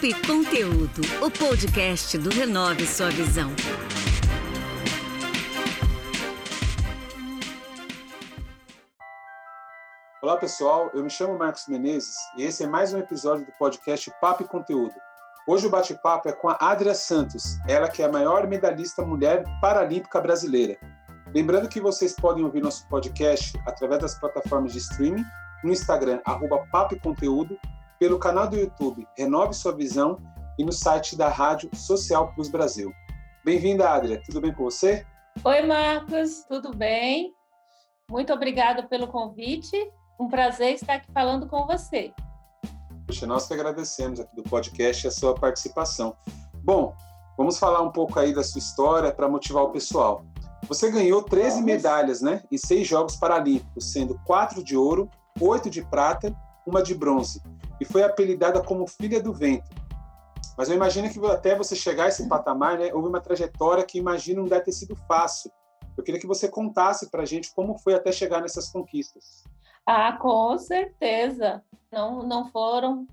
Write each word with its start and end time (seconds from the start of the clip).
Papo 0.00 0.06
e 0.06 0.14
Conteúdo, 0.26 1.02
o 1.20 1.30
podcast 1.30 2.16
do 2.16 2.30
Renove 2.30 2.86
Sua 2.86 3.10
Visão. 3.10 3.50
Olá 10.22 10.38
pessoal, 10.38 10.90
eu 10.94 11.04
me 11.04 11.10
chamo 11.10 11.38
Marcos 11.38 11.66
Menezes 11.68 12.14
e 12.38 12.44
esse 12.44 12.64
é 12.64 12.66
mais 12.66 12.94
um 12.94 12.98
episódio 12.98 13.44
do 13.44 13.52
podcast 13.58 14.10
Papo 14.22 14.42
e 14.42 14.46
Conteúdo. 14.46 14.94
Hoje 15.46 15.66
o 15.66 15.70
bate-papo 15.70 16.30
é 16.30 16.32
com 16.32 16.48
a 16.48 16.56
Adria 16.58 16.94
Santos, 16.94 17.58
ela 17.68 17.88
que 17.88 18.02
é 18.02 18.06
a 18.06 18.12
maior 18.12 18.46
medalhista 18.46 19.04
mulher 19.04 19.44
paralímpica 19.60 20.18
brasileira. 20.18 20.78
Lembrando 21.34 21.68
que 21.68 21.80
vocês 21.80 22.14
podem 22.14 22.42
ouvir 22.42 22.62
nosso 22.62 22.88
podcast 22.88 23.58
através 23.66 24.00
das 24.00 24.18
plataformas 24.18 24.72
de 24.72 24.78
streaming, 24.78 25.24
no 25.62 25.70
Instagram, 25.70 26.20
arroba 26.24 26.66
Papo 26.72 26.94
e 26.94 27.00
Conteúdo, 27.00 27.58
pelo 28.00 28.18
canal 28.18 28.48
do 28.48 28.56
YouTube 28.56 29.06
Renove 29.14 29.52
Sua 29.52 29.72
Visão 29.72 30.18
e 30.58 30.64
no 30.64 30.72
site 30.72 31.14
da 31.14 31.28
Rádio 31.28 31.68
Social 31.74 32.32
Plus 32.32 32.48
Brasil. 32.48 32.90
Bem-vinda, 33.44 33.90
Adria. 33.90 34.22
Tudo 34.24 34.40
bem 34.40 34.54
com 34.54 34.64
você? 34.64 35.06
Oi, 35.44 35.62
Marcos. 35.66 36.42
Tudo 36.48 36.74
bem? 36.74 37.34
Muito 38.10 38.32
obrigada 38.32 38.82
pelo 38.84 39.06
convite. 39.06 39.76
Um 40.18 40.28
prazer 40.28 40.74
estar 40.74 40.94
aqui 40.94 41.12
falando 41.12 41.46
com 41.46 41.66
você. 41.66 42.14
Poxa, 43.06 43.26
nós 43.26 43.46
que 43.46 43.52
agradecemos 43.52 44.18
aqui 44.18 44.34
do 44.34 44.44
podcast 44.44 45.06
a 45.06 45.10
sua 45.10 45.34
participação. 45.34 46.16
Bom, 46.64 46.94
vamos 47.36 47.58
falar 47.58 47.82
um 47.82 47.92
pouco 47.92 48.18
aí 48.18 48.32
da 48.34 48.42
sua 48.42 48.60
história 48.60 49.12
para 49.12 49.28
motivar 49.28 49.64
o 49.64 49.72
pessoal. 49.72 50.24
Você 50.68 50.90
ganhou 50.90 51.22
13 51.22 51.50
vamos. 51.50 51.66
medalhas, 51.66 52.22
né, 52.22 52.42
em 52.50 52.56
seis 52.56 52.88
Jogos 52.88 53.16
Paralímpicos, 53.16 53.92
sendo 53.92 54.18
quatro 54.24 54.64
de 54.64 54.74
ouro, 54.74 55.10
oito 55.38 55.68
de 55.68 55.84
prata, 55.84 56.34
uma 56.66 56.82
de 56.82 56.94
bronze, 56.94 57.42
e 57.80 57.84
foi 57.84 58.02
apelidada 58.02 58.62
como 58.62 58.86
Filha 58.86 59.22
do 59.22 59.32
Vento. 59.32 59.68
Mas 60.56 60.68
eu 60.68 60.76
imagino 60.76 61.08
que 61.08 61.18
até 61.26 61.56
você 61.56 61.74
chegar 61.74 62.04
a 62.04 62.08
esse 62.08 62.28
patamar, 62.28 62.78
né, 62.78 62.92
houve 62.92 63.08
uma 63.08 63.20
trajetória 63.20 63.84
que 63.84 63.98
imagino 63.98 64.42
não 64.42 64.48
deve 64.48 64.66
ter 64.66 64.72
sido 64.72 64.94
fácil. 65.08 65.50
Eu 65.96 66.04
queria 66.04 66.20
que 66.20 66.26
você 66.26 66.48
contasse 66.48 67.10
para 67.10 67.22
a 67.22 67.26
gente 67.26 67.52
como 67.54 67.78
foi 67.78 67.94
até 67.94 68.12
chegar 68.12 68.42
nessas 68.42 68.70
conquistas. 68.70 69.42
Ah, 69.86 70.12
com 70.12 70.58
certeza. 70.58 71.62
Não, 71.90 72.22
não 72.22 72.46
foram. 72.50 73.06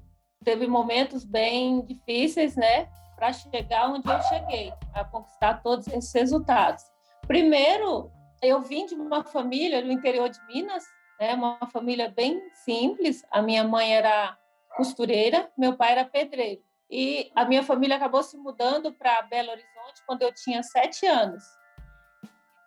Teve 0.44 0.68
momentos 0.68 1.24
bem 1.24 1.82
difíceis, 1.86 2.56
né, 2.56 2.90
para 3.16 3.34
chegar 3.34 3.90
onde 3.90 4.08
eu 4.08 4.22
cheguei, 4.24 4.72
a 4.94 5.04
conquistar 5.04 5.62
todos 5.64 5.88
esses 5.88 6.14
resultados. 6.14 6.84
Primeiro, 7.26 8.12
eu 8.42 8.62
vim 8.62 8.86
de 8.86 8.94
uma 8.94 9.24
família 9.24 9.82
do 9.82 9.92
interior 9.92 10.30
de 10.30 10.40
Minas, 10.48 10.84
né, 11.20 11.34
uma 11.34 11.58
família 11.72 12.14
bem 12.16 12.42
simples. 12.66 13.24
A 13.32 13.42
minha 13.42 13.64
mãe 13.64 13.96
era 13.96 14.38
costureira, 14.78 15.52
meu 15.58 15.76
pai 15.76 15.92
era 15.92 16.06
pedreiro. 16.06 16.62
E 16.90 17.30
a 17.36 17.44
minha 17.44 17.64
família 17.64 17.98
acabou 17.98 18.24
se 18.24 18.38
mudando 18.38 18.94
para 18.94 19.24
Belo 19.24 19.52
Horizonte 19.52 20.06
quando 20.06 20.22
eu 20.22 20.34
tinha 20.34 20.64
sete 20.64 21.06
anos. 21.06 21.44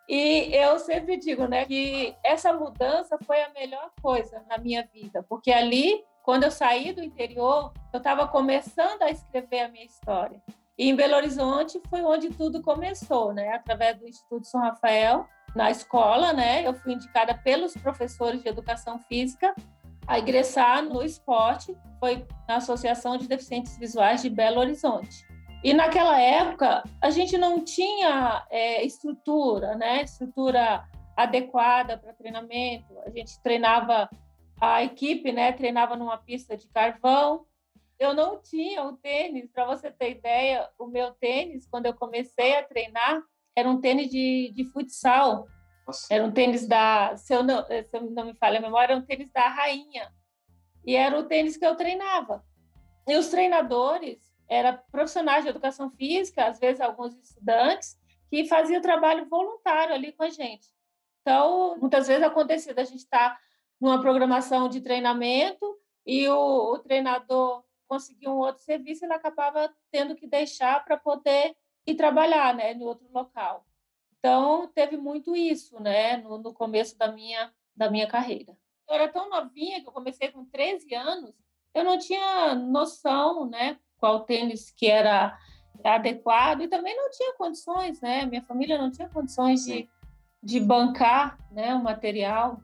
E 0.07 0.53
eu 0.53 0.77
sempre 0.77 1.17
digo, 1.17 1.47
né, 1.47 1.65
que 1.65 2.13
essa 2.23 2.51
mudança 2.51 3.17
foi 3.25 3.41
a 3.41 3.49
melhor 3.49 3.89
coisa 4.01 4.43
na 4.49 4.57
minha 4.57 4.85
vida, 4.93 5.23
porque 5.23 5.51
ali, 5.51 6.03
quando 6.21 6.43
eu 6.43 6.51
saí 6.51 6.91
do 6.91 7.01
interior, 7.01 7.71
eu 7.93 7.97
estava 7.97 8.27
começando 8.27 9.01
a 9.03 9.09
escrever 9.09 9.61
a 9.61 9.69
minha 9.69 9.85
história. 9.85 10.41
E 10.77 10.89
em 10.89 10.95
Belo 10.95 11.15
Horizonte 11.15 11.79
foi 11.89 12.01
onde 12.01 12.29
tudo 12.29 12.61
começou, 12.61 13.33
né, 13.33 13.53
através 13.53 13.97
do 13.97 14.07
Instituto 14.07 14.45
São 14.47 14.59
Rafael, 14.59 15.25
na 15.55 15.71
escola, 15.71 16.33
né, 16.33 16.67
eu 16.67 16.73
fui 16.73 16.93
indicada 16.93 17.33
pelos 17.33 17.73
professores 17.73 18.43
de 18.43 18.49
educação 18.49 18.99
física 18.99 19.55
a 20.07 20.19
ingressar 20.19 20.83
no 20.83 21.03
esporte, 21.03 21.75
foi 21.99 22.25
na 22.47 22.57
Associação 22.57 23.17
de 23.17 23.27
Deficientes 23.27 23.77
Visuais 23.77 24.21
de 24.21 24.29
Belo 24.29 24.59
Horizonte. 24.59 25.25
E 25.63 25.73
naquela 25.73 26.19
época, 26.19 26.83
a 26.99 27.09
gente 27.11 27.37
não 27.37 27.63
tinha 27.63 28.45
é, 28.49 28.83
estrutura, 28.83 29.75
né? 29.75 30.01
Estrutura 30.01 30.83
adequada 31.15 31.97
para 31.97 32.13
treinamento. 32.13 32.97
A 33.05 33.11
gente 33.11 33.39
treinava, 33.43 34.09
a 34.59 34.83
equipe, 34.83 35.31
né? 35.31 35.51
Treinava 35.51 35.95
numa 35.95 36.17
pista 36.17 36.57
de 36.57 36.67
carvão. 36.67 37.45
Eu 37.99 38.15
não 38.15 38.41
tinha 38.41 38.83
o 38.83 38.93
tênis, 38.93 39.51
para 39.51 39.65
você 39.65 39.91
ter 39.91 40.11
ideia, 40.11 40.67
o 40.79 40.87
meu 40.87 41.11
tênis, 41.11 41.67
quando 41.69 41.85
eu 41.85 41.93
comecei 41.93 42.57
a 42.57 42.63
treinar, 42.63 43.21
era 43.55 43.69
um 43.69 43.79
tênis 43.79 44.09
de, 44.09 44.51
de 44.55 44.63
futsal. 44.65 45.45
Nossa. 45.91 46.07
Era 46.09 46.23
um 46.23 46.31
tênis 46.31 46.65
da, 46.65 47.15
se 47.17 47.33
eu, 47.33 47.43
não, 47.43 47.65
se 47.65 47.89
eu 47.91 48.09
não 48.11 48.25
me 48.25 48.33
falha 48.33 48.59
a 48.59 48.61
memória, 48.61 48.93
era 48.93 49.01
um 49.01 49.05
tênis 49.05 49.29
da 49.31 49.47
rainha. 49.49 50.09
E 50.85 50.95
era 50.95 51.19
o 51.19 51.23
tênis 51.23 51.57
que 51.57 51.65
eu 51.65 51.75
treinava. 51.75 52.43
E 53.07 53.15
os 53.17 53.27
treinadores 53.27 54.19
eram 54.47 54.79
profissionais 54.89 55.43
de 55.43 55.49
educação 55.49 55.91
física, 55.91 56.45
às 56.45 56.59
vezes 56.59 56.79
alguns 56.79 57.13
estudantes, 57.15 57.99
que 58.29 58.47
faziam 58.47 58.81
trabalho 58.81 59.27
voluntário 59.27 59.93
ali 59.93 60.13
com 60.13 60.23
a 60.23 60.29
gente. 60.29 60.67
Então, 61.21 61.77
muitas 61.77 62.07
vezes 62.07 62.23
acontecia 62.23 62.73
da 62.73 62.83
gente 62.83 62.99
estar 62.99 63.37
numa 63.79 63.99
programação 63.99 64.69
de 64.69 64.79
treinamento 64.79 65.77
e 66.05 66.27
o, 66.29 66.73
o 66.73 66.79
treinador 66.79 67.63
conseguia 67.87 68.29
um 68.29 68.37
outro 68.37 68.63
serviço, 68.63 69.03
ele 69.03 69.13
acabava 69.13 69.69
tendo 69.91 70.15
que 70.15 70.25
deixar 70.25 70.83
para 70.85 70.95
poder 70.95 71.53
ir 71.85 71.95
trabalhar, 71.95 72.55
né, 72.55 72.73
em 72.73 72.81
outro 72.81 73.05
local. 73.11 73.65
Então, 74.21 74.67
teve 74.67 74.97
muito 74.97 75.35
isso, 75.35 75.81
né, 75.81 76.17
no, 76.17 76.37
no 76.37 76.53
começo 76.53 76.95
da 76.95 77.11
minha, 77.11 77.51
da 77.75 77.89
minha 77.89 78.07
carreira. 78.07 78.55
Eu 78.87 78.93
era 78.93 79.07
tão 79.07 79.27
novinha 79.27 79.81
que 79.81 79.87
eu 79.87 79.91
comecei 79.91 80.31
com 80.31 80.45
13 80.45 80.93
anos, 80.93 81.33
eu 81.73 81.83
não 81.83 81.97
tinha 81.97 82.53
noção, 82.53 83.47
né, 83.47 83.79
qual 83.97 84.19
tênis 84.19 84.69
que 84.69 84.85
era 84.85 85.35
adequado 85.83 86.61
e 86.61 86.67
também 86.67 86.95
não 86.95 87.09
tinha 87.09 87.33
condições, 87.33 87.99
né? 88.01 88.25
Minha 88.25 88.43
família 88.43 88.77
não 88.77 88.91
tinha 88.91 89.09
condições 89.09 89.65
de, 89.65 89.89
de 90.43 90.59
bancar, 90.59 91.39
né, 91.51 91.73
o 91.73 91.81
material. 91.81 92.61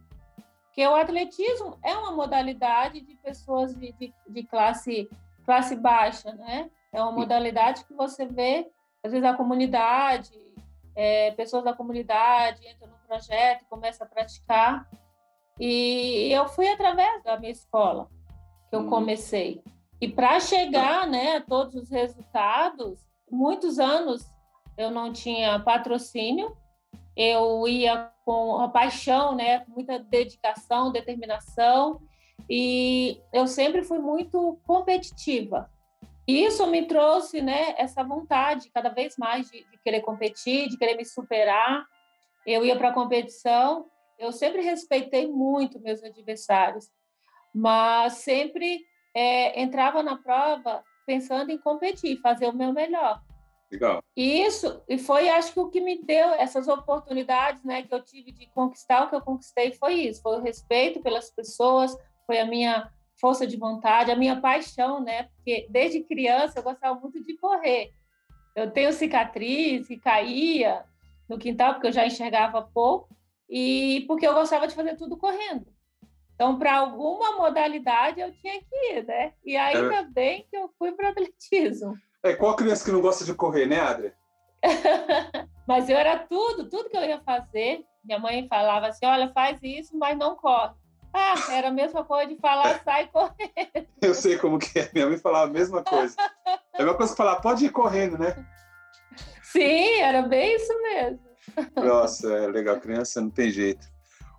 Porque 0.65 0.85
o 0.85 0.95
atletismo 0.95 1.79
é 1.83 1.95
uma 1.95 2.11
modalidade 2.11 3.01
de 3.01 3.15
pessoas 3.15 3.73
de, 3.73 3.91
de, 3.93 4.13
de 4.27 4.43
classe 4.43 5.09
classe 5.43 5.75
baixa, 5.75 6.33
né? 6.33 6.69
É 6.91 7.01
uma 7.01 7.11
modalidade 7.11 7.85
que 7.85 7.93
você 7.93 8.25
vê 8.25 8.69
às 9.03 9.11
vezes 9.11 9.25
a 9.25 9.33
comunidade, 9.33 10.31
é, 10.97 11.29
pessoas 11.33 11.63
da 11.63 11.73
comunidade 11.73 12.67
entram 12.67 12.89
no 12.89 12.97
projeto, 13.07 13.63
começam 13.69 14.07
a 14.07 14.09
praticar. 14.09 14.89
E 15.59 16.29
eu 16.31 16.47
fui 16.47 16.67
através 16.67 17.23
da 17.23 17.39
minha 17.39 17.51
escola 17.51 18.09
que 18.67 18.75
eu 18.75 18.81
uhum. 18.81 18.89
comecei. 18.89 19.61
E 20.01 20.07
para 20.07 20.39
chegar 20.39 21.07
né, 21.07 21.37
a 21.37 21.41
todos 21.41 21.75
os 21.75 21.89
resultados, 21.91 22.99
muitos 23.29 23.77
anos 23.77 24.25
eu 24.75 24.89
não 24.89 25.13
tinha 25.13 25.59
patrocínio, 25.59 26.57
eu 27.15 27.67
ia 27.67 28.11
com 28.25 28.57
a 28.59 28.67
paixão, 28.67 29.35
né, 29.35 29.63
muita 29.67 29.99
dedicação, 29.99 30.91
determinação, 30.91 32.01
e 32.49 33.21
eu 33.31 33.47
sempre 33.47 33.83
fui 33.83 33.99
muito 33.99 34.59
competitiva. 34.65 35.69
E 36.27 36.43
isso 36.43 36.67
me 36.67 36.85
trouxe 36.85 37.41
né, 37.41 37.73
essa 37.77 38.03
vontade 38.03 38.69
cada 38.71 38.89
vez 38.89 39.15
mais 39.17 39.49
de, 39.49 39.63
de 39.63 39.77
querer 39.77 40.01
competir, 40.01 40.67
de 40.67 40.77
querer 40.77 40.95
me 40.95 41.05
superar. 41.05 41.85
Eu 42.45 42.65
ia 42.65 42.75
para 42.77 42.89
a 42.89 42.93
competição, 42.93 43.87
eu 44.19 44.31
sempre 44.31 44.61
respeitei 44.61 45.27
muito 45.27 45.79
meus 45.79 46.03
adversários, 46.03 46.89
mas 47.53 48.13
sempre 48.15 48.81
é, 49.15 49.61
entrava 49.61 50.03
na 50.03 50.17
prova 50.17 50.83
pensando 51.05 51.49
em 51.49 51.57
competir, 51.57 52.19
fazer 52.19 52.47
o 52.47 52.53
meu 52.53 52.73
melhor. 52.73 53.21
Legal. 53.71 54.01
E 54.15 54.41
isso, 54.41 54.81
e 54.87 54.97
foi, 54.97 55.29
acho 55.29 55.53
que 55.53 55.59
o 55.59 55.69
que 55.69 55.81
me 55.81 56.01
deu 56.01 56.29
essas 56.31 56.67
oportunidades, 56.67 57.63
né, 57.63 57.83
que 57.83 57.93
eu 57.93 58.03
tive 58.03 58.31
de 58.31 58.47
conquistar 58.47 59.03
o 59.03 59.09
que 59.09 59.15
eu 59.15 59.21
conquistei 59.21 59.73
foi 59.73 59.93
isso, 59.93 60.21
foi 60.21 60.37
o 60.37 60.41
respeito 60.41 61.01
pelas 61.01 61.29
pessoas, 61.29 61.95
foi 62.25 62.39
a 62.39 62.45
minha 62.45 62.91
força 63.19 63.47
de 63.47 63.57
vontade, 63.57 64.11
a 64.11 64.15
minha 64.15 64.39
paixão, 64.39 65.03
né, 65.03 65.23
porque 65.35 65.67
desde 65.69 66.03
criança 66.03 66.59
eu 66.59 66.63
gostava 66.63 66.99
muito 66.99 67.21
de 67.21 67.35
correr. 67.37 67.91
Eu 68.55 68.71
tenho 68.71 68.93
cicatriz 68.93 69.89
e 69.89 69.97
caía 69.97 70.83
no 71.29 71.37
quintal 71.37 71.73
porque 71.73 71.87
eu 71.87 71.91
já 71.91 72.05
enxergava 72.05 72.61
pouco 72.61 73.15
e 73.49 74.03
porque 74.07 74.27
eu 74.27 74.33
gostava 74.33 74.67
de 74.67 74.75
fazer 74.75 74.95
tudo 74.95 75.17
correndo. 75.17 75.65
Então, 76.33 76.57
para 76.59 76.77
alguma 76.77 77.35
modalidade 77.35 78.19
eu 78.19 78.31
tinha 78.31 78.59
que 78.59 78.93
ir, 78.93 79.05
né? 79.05 79.33
E 79.43 79.57
ainda 79.57 79.95
é. 79.95 80.03
bem 80.03 80.45
que 80.49 80.55
eu 80.55 80.69
fui 80.77 80.91
para 80.91 81.09
atletismo. 81.09 81.95
É, 82.21 82.35
qual 82.35 82.55
criança 82.55 82.85
que 82.85 82.91
não 82.91 83.01
gosta 83.01 83.25
de 83.25 83.33
correr, 83.33 83.65
né, 83.65 83.79
Adria? 83.79 84.13
mas 85.67 85.89
eu 85.89 85.97
era 85.97 86.19
tudo, 86.19 86.69
tudo 86.69 86.89
que 86.89 86.97
eu 86.97 87.03
ia 87.03 87.19
fazer. 87.21 87.83
Minha 88.03 88.19
mãe 88.19 88.47
falava 88.47 88.87
assim: 88.87 89.05
olha, 89.05 89.31
faz 89.33 89.59
isso, 89.63 89.97
mas 89.97 90.17
não 90.17 90.35
corre. 90.35 90.75
Ah, 91.13 91.35
era 91.51 91.69
a 91.69 91.71
mesma 91.71 92.03
coisa 92.03 92.33
de 92.33 92.39
falar, 92.39 92.81
sai 92.83 93.07
correndo. 93.07 93.87
Eu 94.01 94.13
sei 94.13 94.37
como 94.37 94.59
que 94.59 94.79
é. 94.79 94.89
Minha 94.93 95.07
mãe 95.07 95.17
falava 95.17 95.45
a 95.45 95.53
mesma 95.53 95.83
coisa. 95.83 96.15
É 96.45 96.57
a 96.75 96.79
mesma 96.79 96.95
coisa 96.95 97.13
que 97.13 97.17
falar, 97.17 97.37
pode 97.37 97.65
ir 97.65 97.71
correndo, 97.71 98.17
né? 98.17 98.45
Sim, 99.43 100.01
era 100.01 100.21
bem 100.21 100.55
isso 100.55 100.81
mesmo. 100.81 101.19
Nossa, 101.75 102.31
é 102.33 102.47
legal. 102.47 102.79
Criança 102.79 103.21
não 103.21 103.29
tem 103.29 103.49
jeito. 103.49 103.87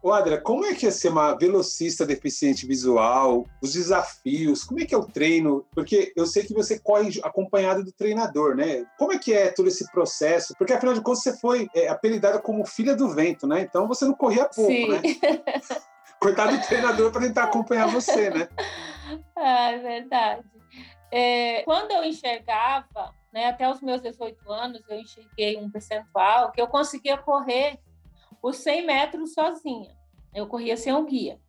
Ô, 0.00 0.12
Adria, 0.12 0.40
como 0.40 0.64
é 0.64 0.74
que 0.74 0.86
é 0.86 0.90
ser 0.92 1.08
uma 1.08 1.34
velocista 1.34 2.06
deficiente 2.06 2.64
visual? 2.66 3.44
Os 3.60 3.72
desafios? 3.72 4.62
Como 4.62 4.80
é 4.80 4.86
que 4.86 4.94
é 4.94 4.98
o 4.98 5.04
treino? 5.04 5.66
Porque 5.74 6.12
eu 6.14 6.24
sei 6.24 6.44
que 6.44 6.54
você 6.54 6.78
corre 6.78 7.20
acompanhado 7.24 7.82
do 7.82 7.90
treinador, 7.90 8.54
né? 8.54 8.86
Como 8.96 9.12
é 9.12 9.18
que 9.18 9.32
é 9.32 9.50
todo 9.50 9.66
esse 9.66 9.90
processo? 9.90 10.54
Porque, 10.56 10.72
afinal 10.72 10.94
de 10.94 11.00
contas, 11.00 11.24
você 11.24 11.36
foi 11.38 11.68
é, 11.74 11.88
apelidada 11.88 12.38
como 12.38 12.64
filha 12.64 12.94
do 12.94 13.08
vento, 13.08 13.44
né? 13.44 13.62
Então, 13.62 13.88
você 13.88 14.04
não 14.04 14.14
corria 14.14 14.44
pouco, 14.44 14.70
Sim. 14.70 14.88
né? 14.88 15.02
Coitado 16.20 16.56
do 16.56 16.66
treinador 16.66 17.12
para 17.12 17.22
tentar 17.22 17.44
acompanhar 17.44 17.88
você, 17.88 18.30
né? 18.30 18.48
Ah, 19.34 19.70
é 19.70 19.78
verdade. 19.78 20.44
É, 21.10 21.62
quando 21.62 21.92
eu 21.92 22.04
enxergava, 22.04 23.14
né, 23.32 23.46
até 23.46 23.70
os 23.70 23.80
meus 23.80 24.02
18 24.02 24.52
anos, 24.52 24.82
eu 24.86 25.00
enxerguei 25.00 25.56
um 25.56 25.70
percentual 25.70 26.52
que 26.52 26.60
eu 26.60 26.66
conseguia 26.66 27.16
correr 27.16 27.78
os 28.42 28.58
100 28.58 28.84
metros 28.84 29.32
sozinha. 29.32 29.96
Eu 30.34 30.46
corria 30.46 30.76
sem 30.76 30.92
o 30.92 31.04
guia. 31.04 31.40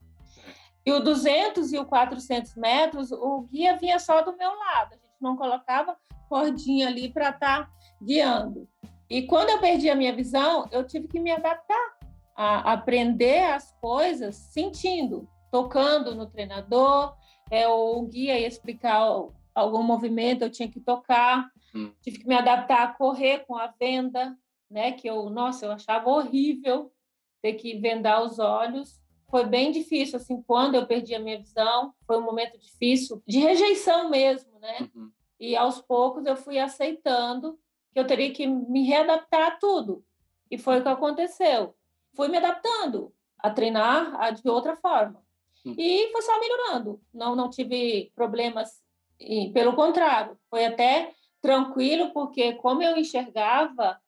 E 0.86 0.92
o 0.92 1.01
200 1.01 1.74
e 1.74 1.77
o 1.77 1.86
400 1.86 2.56
metros, 2.56 3.12
o 3.12 3.42
guia 3.42 3.75
vinha 3.75 4.00
só 4.00 4.21
do 4.21 4.38
meu 4.38 4.50
lado. 4.56 4.94
A 4.94 4.95
gente 4.95 5.21
não 5.21 5.36
colocava 5.36 5.98
cordinha 6.30 6.88
ali 6.88 7.12
para 7.12 7.30
estar 7.30 7.66
tá 7.66 7.71
guiando. 8.01 8.69
E 9.10 9.24
quando 9.24 9.50
eu 9.50 9.60
perdi 9.60 9.89
a 9.89 9.95
minha 9.95 10.16
visão, 10.16 10.68
eu 10.71 10.86
tive 10.86 11.07
que 11.07 11.19
me 11.19 11.31
adaptar 11.31 11.98
a 12.41 12.71
aprender 12.71 13.44
as 13.51 13.69
coisas 13.81 14.33
sentindo, 14.33 15.27
tocando 15.51 16.15
no 16.15 16.25
treinador, 16.25 17.13
é, 17.51 17.68
o 17.68 18.01
guia 18.03 18.39
ia 18.39 18.47
explicar 18.47 19.06
algum 19.53 19.83
movimento, 19.83 20.44
eu 20.44 20.50
tinha 20.50 20.69
que 20.69 20.80
tocar, 20.80 21.51
hum. 21.75 21.91
tive 22.01 22.19
que 22.19 22.27
me 22.27 22.36
adaptar 22.36 22.83
a 22.83 22.94
correr 22.94 23.39
com 23.39 23.57
a 23.57 23.68
venda, 23.68 24.38
né? 24.71 24.94
Que 24.94 25.09
eu, 25.09 25.30
nossa, 25.30 25.65
eu 25.65 25.71
achava 25.74 26.09
horrível 26.09 26.94
ter 27.41 27.56
que 27.56 27.77
vendar 27.77 28.24
os 28.24 28.39
olhos. 28.39 29.01
Foi 29.30 29.44
bem 29.44 29.69
difícil, 29.74 30.15
assim, 30.15 30.42
quando 30.42 30.75
eu 30.75 30.88
perdi 30.88 31.13
a 31.13 31.19
minha 31.19 31.39
visão, 31.39 31.94
foi 32.07 32.18
um 32.19 32.24
momento 32.24 32.57
difícil, 32.57 33.21
de 33.27 33.39
rejeição 33.39 34.09
mesmo, 34.09 34.57
né? 34.62 34.89
Uhum. 34.95 35.12
E 35.38 35.57
aos 35.57 35.81
poucos 35.81 36.25
eu 36.25 36.38
fui 36.38 36.57
aceitando 36.57 37.59
que 37.92 38.00
eu 38.00 38.07
teria 38.07 38.31
que 38.31 38.47
me 38.47 38.85
readaptar 38.88 39.45
a 39.45 39.51
tudo. 39.57 40.06
E 40.50 40.57
foi 40.57 40.80
o 40.80 40.83
que 40.83 40.88
aconteceu. 40.88 41.75
Fui 42.15 42.27
me 42.27 42.38
adaptando 42.38 43.13
a 43.38 43.50
treinar 43.50 44.33
de 44.33 44.50
outra 44.50 44.75
forma. 44.75 45.21
Uhum. 45.65 45.75
E 45.77 46.11
foi 46.11 46.21
só 46.21 46.39
melhorando. 46.39 47.01
Não, 47.13 47.35
não 47.35 47.50
tive 47.50 48.11
problemas, 48.15 48.81
e, 49.19 49.51
pelo 49.51 49.73
contrário, 49.73 50.38
foi 50.50 50.65
até 50.65 51.13
tranquilo, 51.41 52.11
porque 52.11 52.53
como 52.53 52.81
eu 52.81 52.97
enxergava, 52.97 54.00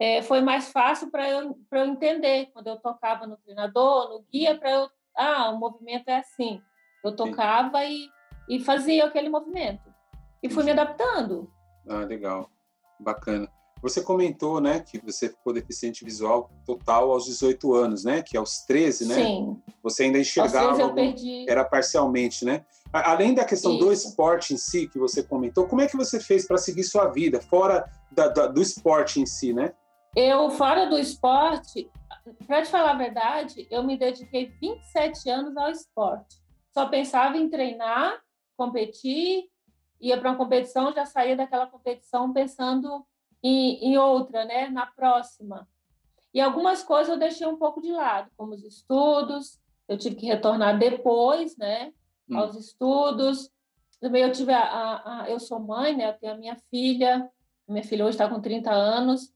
é, 0.00 0.22
foi 0.22 0.40
mais 0.40 0.70
fácil 0.70 1.10
para 1.10 1.28
eu, 1.28 1.58
eu 1.70 1.84
entender 1.84 2.46
quando 2.52 2.68
eu 2.68 2.76
tocava 2.76 3.26
no 3.26 3.36
treinador, 3.38 4.10
no 4.10 4.24
guia, 4.30 4.56
para 4.56 4.70
eu. 4.70 4.90
Ah, 5.16 5.50
o 5.50 5.58
movimento 5.58 6.08
é 6.08 6.18
assim. 6.18 6.60
Eu 7.04 7.14
tocava 7.14 7.84
e, 7.84 8.08
e 8.48 8.60
fazia 8.60 9.04
aquele 9.04 9.28
movimento. 9.28 9.92
E 10.42 10.48
fui 10.48 10.62
me 10.62 10.70
adaptando. 10.70 11.52
Ah, 11.88 12.04
legal. 12.04 12.50
Bacana. 13.00 13.48
Você 13.82 14.02
comentou, 14.02 14.60
né, 14.60 14.80
que 14.80 14.98
você 14.98 15.28
ficou 15.28 15.52
deficiente 15.52 16.04
visual 16.04 16.50
total 16.64 17.12
aos 17.12 17.24
18 17.24 17.74
anos, 17.74 18.04
né? 18.04 18.22
Que 18.22 18.36
aos 18.36 18.64
13, 18.64 19.06
né? 19.06 19.14
Sim. 19.14 19.62
Você 19.82 20.04
ainda 20.04 20.18
enxergava. 20.18 20.82
Algum... 20.82 20.94
perdi... 20.94 21.48
Era 21.48 21.64
parcialmente, 21.64 22.44
né? 22.44 22.64
Além 22.92 23.34
da 23.34 23.44
questão 23.44 23.72
Isso. 23.72 23.84
do 23.84 23.92
esporte 23.92 24.54
em 24.54 24.56
si 24.56 24.88
que 24.88 24.98
você 24.98 25.22
comentou, 25.22 25.66
como 25.66 25.82
é 25.82 25.86
que 25.86 25.96
você 25.96 26.18
fez 26.18 26.46
para 26.46 26.58
seguir 26.58 26.82
sua 26.84 27.08
vida 27.08 27.40
fora 27.40 27.88
da, 28.10 28.28
da, 28.28 28.46
do 28.46 28.60
esporte 28.62 29.20
em 29.20 29.26
si, 29.26 29.52
né? 29.52 29.72
Eu, 30.16 30.50
fora 30.50 30.86
do 30.86 30.98
esporte, 30.98 31.90
para 32.46 32.62
te 32.62 32.70
falar 32.70 32.92
a 32.92 32.96
verdade, 32.96 33.68
eu 33.70 33.84
me 33.84 33.96
dediquei 33.96 34.46
27 34.60 35.30
anos 35.30 35.56
ao 35.56 35.70
esporte. 35.70 36.36
Só 36.72 36.86
pensava 36.86 37.36
em 37.36 37.48
treinar, 37.48 38.18
competir, 38.56 39.44
ia 40.00 40.18
para 40.18 40.30
uma 40.30 40.38
competição, 40.38 40.92
já 40.92 41.04
saía 41.04 41.36
daquela 41.36 41.66
competição 41.66 42.32
pensando 42.32 43.04
em, 43.42 43.92
em 43.92 43.98
outra, 43.98 44.44
né, 44.44 44.68
na 44.68 44.86
próxima. 44.86 45.68
E 46.32 46.40
algumas 46.40 46.82
coisas 46.82 47.08
eu 47.08 47.18
deixei 47.18 47.46
um 47.46 47.56
pouco 47.56 47.80
de 47.80 47.90
lado, 47.90 48.30
como 48.36 48.54
os 48.54 48.64
estudos, 48.64 49.58
eu 49.88 49.96
tive 49.96 50.16
que 50.16 50.26
retornar 50.26 50.78
depois, 50.78 51.56
né, 51.56 51.92
hum. 52.28 52.38
aos 52.38 52.54
estudos. 52.54 53.50
Também 54.00 54.22
eu 54.22 54.32
tive 54.32 54.52
a, 54.52 54.60
a, 54.62 55.22
a, 55.22 55.30
eu 55.30 55.40
sou 55.40 55.58
mãe, 55.58 55.96
né, 55.96 56.10
eu 56.10 56.14
tenho 56.14 56.32
a 56.34 56.36
minha 56.36 56.56
filha, 56.70 57.28
minha 57.66 57.84
filha 57.84 58.04
hoje 58.04 58.14
está 58.14 58.28
com 58.28 58.40
30 58.40 58.70
anos, 58.70 59.32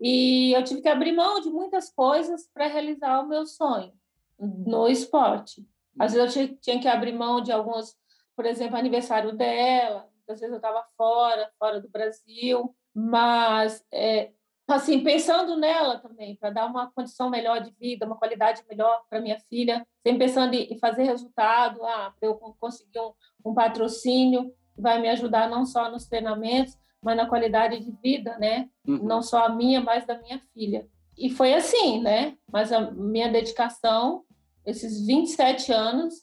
e 0.00 0.52
eu 0.52 0.62
tive 0.62 0.82
que 0.82 0.88
abrir 0.88 1.12
mão 1.12 1.40
de 1.40 1.48
muitas 1.48 1.90
coisas 1.90 2.48
para 2.52 2.66
realizar 2.66 3.20
o 3.20 3.28
meu 3.28 3.46
sonho 3.46 3.92
no 4.38 4.86
esporte. 4.88 5.66
Às 5.98 6.12
vezes 6.12 6.36
eu 6.36 6.56
tinha 6.58 6.80
que 6.80 6.88
abrir 6.88 7.12
mão 7.12 7.40
de 7.40 7.50
alguns, 7.50 7.96
por 8.34 8.44
exemplo, 8.44 8.76
aniversário 8.76 9.34
dela, 9.34 10.06
às 10.28 10.40
vezes 10.40 10.52
eu 10.52 10.56
estava 10.56 10.84
fora, 10.96 11.50
fora 11.58 11.80
do 11.80 11.88
Brasil, 11.88 12.74
mas 12.98 13.84
é, 13.92 14.30
assim 14.66 15.04
pensando 15.04 15.54
nela 15.54 15.98
também 15.98 16.34
para 16.34 16.48
dar 16.48 16.64
uma 16.64 16.90
condição 16.90 17.28
melhor 17.28 17.60
de 17.60 17.70
vida, 17.78 18.06
uma 18.06 18.16
qualidade 18.16 18.62
melhor 18.66 19.02
para 19.10 19.20
minha 19.20 19.38
filha, 19.50 19.86
sempre 20.02 20.24
pensando 20.26 20.54
em 20.54 20.78
fazer 20.78 21.02
resultado, 21.02 21.84
ah, 21.84 22.14
para 22.18 22.26
eu 22.26 22.34
conseguir 22.58 22.98
um, 22.98 23.12
um 23.44 23.54
patrocínio 23.54 24.50
que 24.74 24.80
vai 24.80 24.98
me 24.98 25.10
ajudar 25.10 25.50
não 25.50 25.66
só 25.66 25.90
nos 25.90 26.06
treinamentos, 26.06 26.78
mas 27.02 27.16
na 27.18 27.26
qualidade 27.26 27.78
de 27.80 27.92
vida, 28.02 28.38
né? 28.38 28.70
Uhum. 28.88 29.04
Não 29.04 29.22
só 29.22 29.44
a 29.44 29.48
minha, 29.50 29.80
mas 29.80 30.06
da 30.06 30.18
minha 30.18 30.40
filha. 30.54 30.88
E 31.18 31.30
foi 31.30 31.52
assim, 31.52 32.00
né? 32.00 32.36
Mas 32.50 32.72
a 32.72 32.90
minha 32.90 33.30
dedicação, 33.30 34.24
esses 34.64 35.06
27 35.06 35.70
anos, 35.70 36.14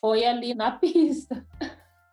foi 0.00 0.24
ali 0.24 0.54
na 0.54 0.72
pista. 0.78 1.46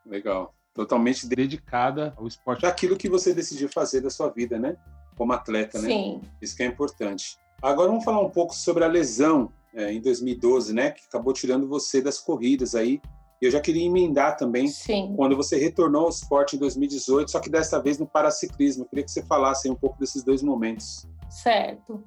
Legal. 0.06 0.57
Totalmente 0.78 1.28
dedicada 1.28 2.14
ao 2.16 2.28
esporte, 2.28 2.66
aquilo 2.66 2.96
que 2.96 3.10
você 3.10 3.34
decidiu 3.34 3.68
fazer 3.68 4.00
da 4.00 4.10
sua 4.10 4.30
vida, 4.30 4.58
né? 4.58 4.78
Como 5.18 5.34
atleta, 5.34 5.82
né? 5.82 5.90
Sim. 5.90 6.22
Isso 6.42 6.56
que 6.56 6.64
é 6.64 6.68
importante. 6.68 7.38
Agora 7.62 7.90
vamos 7.90 8.06
falar 8.06 8.22
um 8.22 8.30
pouco 8.30 8.54
sobre 8.56 8.84
a 8.84 8.88
lesão 8.88 9.52
é, 9.74 9.92
em 9.92 10.00
2012, 10.00 10.74
né? 10.74 10.92
Que 10.92 11.04
acabou 11.06 11.34
tirando 11.34 11.68
você 11.68 12.02
das 12.02 12.20
corridas 12.20 12.76
aí 12.76 13.02
eu 13.40 13.52
já 13.52 13.62
queria 13.62 13.86
emendar 13.86 14.36
também 14.36 14.68
Sim. 14.68 15.14
quando 15.16 15.36
você 15.36 15.58
retornou 15.58 16.04
ao 16.04 16.10
esporte 16.10 16.56
em 16.56 16.60
2018, 16.60 17.30
só 17.30 17.40
que 17.40 17.50
dessa 17.50 17.82
vez 17.82 18.00
no 18.00 18.08
paraciclismo. 18.08 18.84
Eu 18.84 18.90
queria 18.90 19.06
que 19.06 19.12
você 19.12 19.24
falasse 19.24 19.70
um 19.70 19.76
pouco 19.76 20.00
desses 20.00 20.24
dois 20.24 20.42
momentos. 20.42 21.08
Certo. 21.30 22.04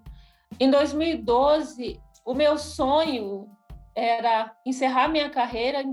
Em 0.58 0.68
2012, 0.70 2.00
o 2.24 2.34
meu 2.34 2.58
sonho 2.58 3.48
era 3.94 4.52
encerrar 4.66 5.08
minha 5.08 5.30
carreira 5.30 5.82
em 5.82 5.92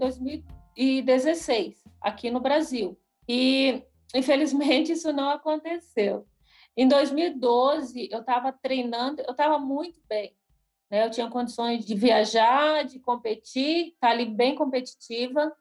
2016, 0.78 1.84
aqui 2.00 2.30
no 2.30 2.40
Brasil. 2.40 2.98
E, 3.28 3.82
infelizmente, 4.14 4.92
isso 4.94 5.12
não 5.12 5.30
aconteceu. 5.30 6.28
Em 6.76 6.88
2012, 6.88 8.08
eu 8.12 8.20
estava 8.20 8.54
treinando, 8.54 9.24
eu 9.24 9.32
estava 9.32 9.58
muito 9.58 10.00
bem. 10.08 10.38
Né? 10.90 11.04
Eu 11.04 11.10
tinha 11.10 11.28
condições 11.28 11.84
de 11.84 11.96
viajar, 11.96 12.86
de 12.86 13.00
competir, 13.00 13.88
estar 13.88 14.08
tá 14.08 14.10
ali 14.10 14.26
bem 14.26 14.54
competitiva. 14.54 15.52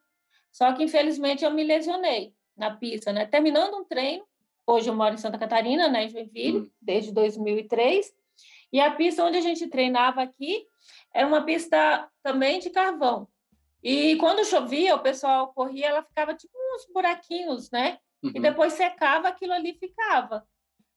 Só 0.52 0.72
que, 0.74 0.84
infelizmente, 0.84 1.44
eu 1.44 1.50
me 1.50 1.64
lesionei 1.64 2.34
na 2.54 2.76
pista. 2.76 3.12
Né? 3.12 3.24
Terminando 3.24 3.74
um 3.74 3.84
treino, 3.84 4.24
hoje 4.66 4.90
eu 4.90 4.94
moro 4.94 5.14
em 5.14 5.18
Santa 5.18 5.38
Catarina, 5.38 5.88
né, 5.88 6.04
em 6.04 6.10
Joinville, 6.10 6.58
hum. 6.58 6.70
desde 6.80 7.12
2003. 7.12 8.12
E 8.72 8.80
a 8.80 8.90
pista 8.90 9.24
onde 9.24 9.38
a 9.38 9.40
gente 9.40 9.66
treinava 9.68 10.22
aqui 10.22 10.66
era 11.14 11.26
uma 11.26 11.42
pista 11.42 12.10
também 12.22 12.58
de 12.58 12.68
carvão. 12.68 13.26
E 13.88 14.16
quando 14.16 14.44
chovia, 14.44 14.96
o 14.96 15.00
pessoal 15.00 15.52
corria, 15.52 15.86
ela 15.86 16.02
ficava 16.02 16.34
tipo 16.34 16.52
uns 16.74 16.92
buraquinhos, 16.92 17.70
né? 17.70 18.00
Uhum. 18.20 18.32
E 18.34 18.40
depois 18.40 18.72
secava, 18.72 19.28
aquilo 19.28 19.52
ali 19.52 19.74
ficava. 19.74 20.44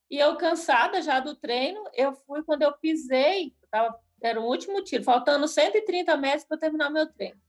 E 0.09 0.17
eu, 0.17 0.35
cansada 0.37 0.99
já 0.99 1.19
do 1.19 1.35
treino, 1.35 1.83
eu 1.93 2.13
fui, 2.13 2.41
quando 2.41 2.63
eu 2.63 2.73
pisei, 2.73 3.53
eu 3.61 3.65
estava 3.65 3.99
era 4.19 4.41
o 4.41 4.43
último 4.43 4.83
tiro, 4.83 5.03
faltando 5.03 5.47
130 5.47 6.17
metros 6.17 6.45
para 6.45 6.57
terminar 6.57 6.89
meu 6.89 7.05
treino. 7.13 7.39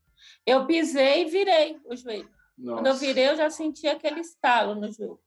Eu 0.45 0.67
pisei 0.67 1.23
e 1.23 1.25
virei 1.25 1.79
o 1.85 1.95
joelho. 1.95 2.29
Nossa. 2.55 2.77
Quando 2.77 2.87
eu 2.87 2.93
virei, 2.93 3.29
eu 3.29 3.35
já 3.35 3.49
senti 3.49 3.87
aquele 3.87 4.19
estalo 4.19 4.75
no 4.75 4.91
joelho. 4.91 5.19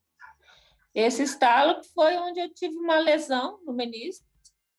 Esse 0.95 1.25
estalo 1.25 1.83
foi 1.93 2.17
onde 2.19 2.39
eu 2.39 2.49
tive 2.55 2.77
uma 2.77 2.99
lesão 2.99 3.59
no 3.65 3.73
menisco, 3.73 4.25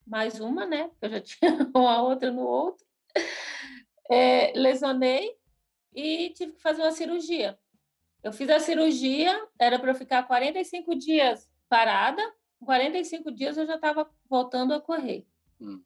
mais 0.08 0.39
uma, 0.39 0.65
né? 0.65 0.89
Eu 1.01 1.10
já 1.10 1.20
tinha 1.22 1.70
uma 1.75 2.01
outra 2.01 2.32
no 2.32 2.44
outro. 2.44 2.86
É, 4.10 4.54
lesionei 4.56 5.36
e 5.94 6.30
tive 6.32 6.54
que 6.54 6.62
fazer 6.62 6.82
uma 6.82 6.92
cirurgia. 6.92 7.58
Eu 8.24 8.34
fiz 8.34 8.50
a 8.50 8.60
cirurgia, 8.60 9.48
era 9.60 9.78
para 9.80 9.92
eu 9.92 9.96
ficar 9.96 10.24
45 10.24 10.96
dias 10.96 11.50
parada. 11.70 12.22
45 12.64 13.32
dias 13.32 13.58
eu 13.58 13.68
já 13.68 13.76
estava 13.76 14.10
voltando 14.30 14.74
a 14.74 14.82
correr. 14.82 15.26
Hum. 15.60 15.82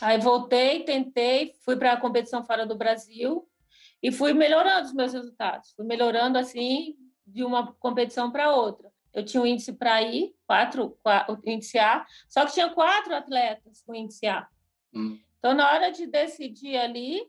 Aí 0.00 0.18
voltei, 0.18 0.82
tentei, 0.82 1.54
fui 1.64 1.76
para 1.76 1.92
a 1.92 2.00
competição 2.00 2.44
fora 2.44 2.66
do 2.66 2.74
Brasil 2.74 3.48
e 4.02 4.10
fui 4.10 4.32
melhorando 4.32 4.86
os 4.86 4.92
meus 4.92 5.12
resultados. 5.12 5.72
Fui 5.72 5.84
melhorando 5.84 6.38
assim 6.38 6.96
de 7.26 7.44
uma 7.44 7.72
competição 7.74 8.30
para 8.30 8.54
outra. 8.54 8.92
Eu 9.12 9.24
tinha 9.24 9.42
um 9.42 9.46
índice 9.46 9.72
para 9.72 10.02
ir, 10.02 10.34
quatro, 10.46 10.98
quatro, 11.02 11.40
índice 11.46 11.78
A, 11.78 12.04
só 12.28 12.44
que 12.44 12.52
tinha 12.52 12.68
quatro 12.70 13.14
atletas 13.14 13.82
com 13.82 13.94
índice 13.94 14.26
A. 14.26 14.48
Hum. 14.92 15.18
Então, 15.38 15.54
na 15.54 15.70
hora 15.70 15.90
de 15.92 16.06
decidir 16.06 16.76
ali, 16.76 17.22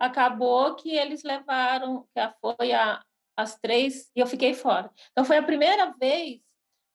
acabou 0.00 0.74
que 0.74 0.96
eles 0.96 1.22
levaram, 1.22 2.08
que 2.14 2.20
foi 2.40 2.72
a, 2.72 3.04
as 3.36 3.56
três, 3.60 4.10
e 4.16 4.20
eu 4.20 4.26
fiquei 4.26 4.54
fora. 4.54 4.90
Então, 5.12 5.24
foi 5.24 5.36
a 5.36 5.42
primeira 5.42 5.94
vez, 6.00 6.40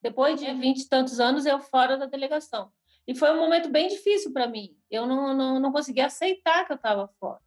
depois 0.01 0.39
de 0.39 0.51
vinte 0.55 0.81
e 0.81 0.89
tantos 0.89 1.19
anos, 1.19 1.45
eu 1.45 1.59
fora 1.59 1.97
da 1.97 2.07
delegação. 2.07 2.71
E 3.07 3.13
foi 3.13 3.31
um 3.31 3.38
momento 3.38 3.69
bem 3.69 3.88
difícil 3.88 4.33
para 4.33 4.47
mim. 4.47 4.75
Eu 4.89 5.05
não, 5.05 5.33
não, 5.35 5.59
não 5.59 5.71
conseguia 5.71 6.07
aceitar 6.07 6.65
que 6.65 6.71
eu 6.71 6.75
estava 6.75 7.07
fora 7.19 7.39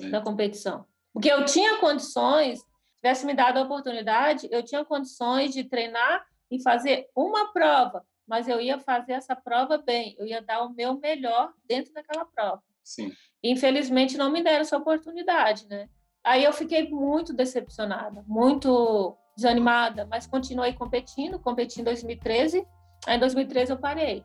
é. 0.00 0.08
da 0.08 0.20
competição. 0.20 0.84
Porque 1.12 1.30
eu 1.30 1.44
tinha 1.44 1.78
condições, 1.78 2.60
tivesse 2.96 3.24
me 3.24 3.34
dado 3.34 3.58
a 3.58 3.62
oportunidade, 3.62 4.48
eu 4.50 4.64
tinha 4.64 4.84
condições 4.84 5.52
de 5.52 5.62
treinar 5.62 6.26
e 6.50 6.60
fazer 6.60 7.08
uma 7.14 7.52
prova, 7.52 8.04
mas 8.26 8.48
eu 8.48 8.60
ia 8.60 8.80
fazer 8.80 9.12
essa 9.12 9.36
prova 9.36 9.78
bem, 9.78 10.16
eu 10.18 10.26
ia 10.26 10.42
dar 10.42 10.62
o 10.62 10.70
meu 10.70 10.98
melhor 10.98 11.52
dentro 11.64 11.92
daquela 11.92 12.24
prova. 12.24 12.62
Sim. 12.84 13.12
Infelizmente 13.42 14.16
não 14.16 14.30
me 14.30 14.42
deram 14.42 14.60
essa 14.60 14.76
oportunidade, 14.76 15.66
né? 15.68 15.88
Aí 16.22 16.44
eu 16.44 16.52
fiquei 16.52 16.88
muito 16.88 17.32
decepcionada, 17.32 18.24
muito 18.26 19.16
desanimada, 19.36 20.06
mas 20.06 20.26
continuei 20.26 20.72
competindo, 20.72 21.38
competi 21.38 21.80
em 21.80 21.84
2013. 21.84 22.66
Aí 23.06 23.16
em 23.16 23.20
2013 23.20 23.72
eu 23.72 23.78
parei. 23.78 24.24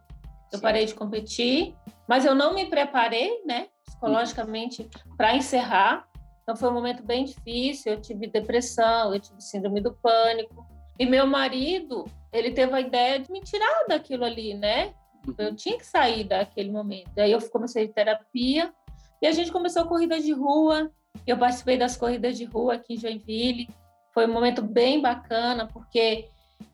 Eu 0.51 0.59
parei 0.59 0.85
de 0.85 0.95
competir, 0.95 1.75
mas 2.07 2.25
eu 2.25 2.33
não 2.33 2.53
me 2.53 2.65
preparei, 2.65 3.43
né, 3.45 3.67
psicologicamente 3.85 4.89
para 5.15 5.35
encerrar. 5.35 6.07
Então 6.41 6.55
foi 6.55 6.69
um 6.69 6.73
momento 6.73 7.03
bem 7.03 7.25
difícil, 7.25 7.93
eu 7.93 8.01
tive 8.01 8.25
depressão, 8.25 9.13
eu 9.13 9.19
tive 9.19 9.39
síndrome 9.41 9.79
do 9.79 9.93
pânico. 9.93 10.65
E 10.97 11.05
meu 11.05 11.27
marido, 11.27 12.05
ele 12.33 12.51
teve 12.51 12.73
a 12.73 12.81
ideia 12.81 13.19
de 13.19 13.31
me 13.31 13.41
tirar 13.41 13.85
daquilo 13.87 14.25
ali, 14.25 14.53
né? 14.53 14.93
Eu 15.37 15.47
uhum. 15.47 15.55
tinha 15.55 15.77
que 15.77 15.85
sair 15.85 16.23
daquele 16.23 16.71
momento. 16.71 17.17
Aí 17.17 17.31
eu 17.31 17.49
comecei 17.49 17.87
terapia 17.87 18.73
e 19.21 19.27
a 19.27 19.31
gente 19.31 19.51
começou 19.51 19.83
a 19.83 19.87
corrida 19.87 20.19
de 20.19 20.31
rua. 20.31 20.91
Eu 21.25 21.37
participei 21.37 21.77
das 21.77 21.97
corridas 21.97 22.37
de 22.37 22.45
rua 22.45 22.75
aqui 22.75 22.93
em 22.93 22.97
Joinville. 22.97 23.69
Foi 24.13 24.25
um 24.25 24.33
momento 24.33 24.61
bem 24.61 25.01
bacana, 25.01 25.67
porque 25.67 26.29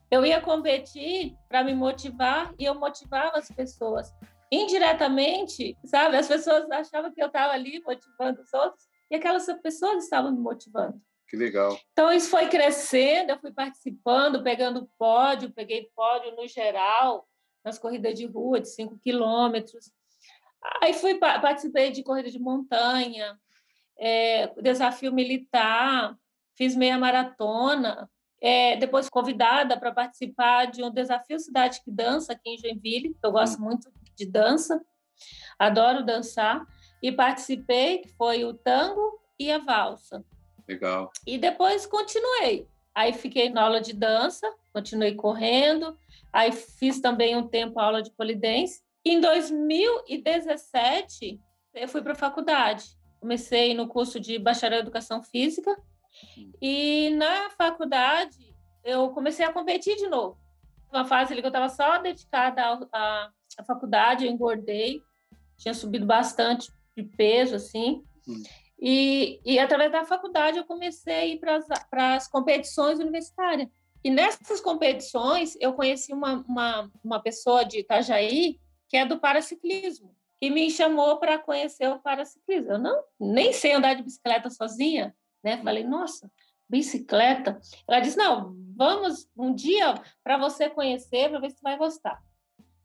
eu 0.09 0.25
ia 0.25 0.39
competir 0.39 1.35
para 1.49 1.63
me 1.63 1.73
motivar 1.73 2.53
e 2.57 2.65
eu 2.65 2.75
motivava 2.75 3.37
as 3.37 3.49
pessoas. 3.49 4.13
Indiretamente, 4.51 5.77
sabe? 5.85 6.17
As 6.17 6.27
pessoas 6.27 6.69
achavam 6.71 7.11
que 7.11 7.21
eu 7.21 7.27
estava 7.27 7.53
ali 7.53 7.81
motivando 7.83 8.41
os 8.41 8.53
outros 8.53 8.83
e 9.09 9.15
aquelas 9.15 9.45
pessoas 9.61 10.03
estavam 10.03 10.31
me 10.31 10.39
motivando. 10.39 11.01
Que 11.27 11.35
legal. 11.35 11.77
Então, 11.91 12.11
isso 12.11 12.29
foi 12.29 12.47
crescendo, 12.47 13.31
eu 13.31 13.39
fui 13.39 13.51
participando, 13.51 14.43
pegando 14.43 14.89
pódio, 14.97 15.51
peguei 15.51 15.89
pódio 15.95 16.35
no 16.35 16.47
geral, 16.47 17.27
nas 17.65 17.79
corridas 17.79 18.13
de 18.13 18.25
rua 18.27 18.61
de 18.61 18.69
5 18.69 18.99
quilômetros. 18.99 19.91
Aí 20.81 20.93
fui 20.93 21.15
participei 21.15 21.91
de 21.91 22.03
corrida 22.03 22.29
de 22.29 22.39
montanha, 22.39 23.37
é, 23.97 24.47
desafio 24.61 25.11
militar, 25.11 26.15
fiz 26.55 26.75
meia 26.75 26.97
maratona, 26.97 28.09
é, 28.41 28.75
depois 28.77 29.09
convidada 29.09 29.77
para 29.79 29.91
participar 29.91 30.65
de 30.65 30.83
um 30.83 30.91
desafio 30.91 31.39
Cidade 31.39 31.81
que 31.83 31.91
Dança 31.91 32.33
aqui 32.33 32.51
em 32.51 32.57
Joinville, 32.57 33.13
que 33.13 33.25
eu 33.25 33.31
gosto 33.31 33.59
hum. 33.59 33.65
muito 33.65 33.91
de 34.15 34.25
dança, 34.25 34.79
adoro 35.57 36.05
dançar, 36.05 36.65
e 37.01 37.11
participei, 37.11 37.99
que 37.99 38.09
foi 38.09 38.45
o 38.45 38.53
tango 38.53 39.19
e 39.37 39.51
a 39.51 39.59
valsa. 39.59 40.23
Legal. 40.67 41.11
E 41.25 41.37
depois 41.37 41.85
continuei. 41.85 42.67
Aí 42.95 43.11
fiquei 43.11 43.49
na 43.49 43.63
aula 43.63 43.81
de 43.81 43.91
dança, 43.93 44.49
continuei 44.71 45.15
correndo, 45.15 45.97
aí 46.31 46.53
fiz 46.53 47.01
também 47.01 47.35
um 47.35 47.45
tempo 47.45 47.77
aula 47.79 48.01
de 48.01 48.09
polidense. 48.11 48.81
Em 49.03 49.19
2017, 49.19 51.41
eu 51.73 51.89
fui 51.89 52.01
para 52.01 52.13
a 52.13 52.15
faculdade. 52.15 52.85
Comecei 53.19 53.73
no 53.73 53.87
curso 53.87 54.17
de 54.19 54.39
bacharel 54.39 54.79
em 54.79 54.81
educação 54.81 55.21
física 55.21 55.75
e 56.61 57.09
na 57.11 57.49
faculdade, 57.51 58.55
eu 58.83 59.09
comecei 59.09 59.45
a 59.45 59.51
competir 59.51 59.97
de 59.97 60.07
novo. 60.07 60.37
Uma 60.91 61.05
fase 61.05 61.33
ali 61.33 61.41
que 61.41 61.47
eu 61.47 61.49
estava 61.49 61.67
só 61.67 61.97
dedicada 61.97 62.61
à, 62.93 63.29
à, 63.57 63.63
faculdade, 63.65 64.25
eu 64.25 64.31
engordei, 64.31 65.01
tinha 65.57 65.73
subido 65.73 66.05
bastante 66.05 66.71
de 66.95 67.03
peso, 67.03 67.55
assim. 67.55 68.03
Hum. 68.27 68.43
E, 68.79 69.39
e 69.45 69.57
através 69.57 69.91
da 69.91 70.05
faculdade 70.05 70.57
eu 70.57 70.65
comecei 70.65 71.13
a 71.13 71.25
ir 71.25 71.39
para 71.39 72.15
as 72.15 72.27
competições 72.27 72.99
universitárias. 72.99 73.69
E 74.03 74.09
nessas 74.09 74.61
competições 74.61 75.57
eu 75.59 75.73
conheci 75.73 76.13
uma, 76.13 76.45
uma, 76.47 76.91
uma 77.03 77.19
pessoa 77.19 77.63
de 77.63 77.79
Itajaí 77.79 78.59
que 78.87 78.97
é 78.97 79.05
do 79.05 79.19
paraciclismo 79.19 80.15
e 80.39 80.49
me 80.49 80.69
chamou 80.69 81.17
para 81.17 81.39
conhecer 81.39 81.87
o 81.89 81.99
paraciclismo. 81.99 82.73
Eu 82.73 82.79
não 82.79 83.03
nem 83.19 83.51
sei 83.51 83.73
andar 83.73 83.95
de 83.95 84.03
bicicleta 84.03 84.49
sozinha, 84.49 85.15
né? 85.43 85.57
Falei, 85.63 85.83
nossa, 85.83 86.31
bicicleta. 86.69 87.59
Ela 87.87 87.99
disse, 87.99 88.17
não, 88.17 88.55
vamos 88.75 89.27
um 89.35 89.53
dia 89.53 89.95
para 90.23 90.37
você 90.37 90.69
conhecer, 90.69 91.29
para 91.29 91.39
ver 91.39 91.51
se 91.51 91.61
vai 91.63 91.77
gostar. 91.77 92.21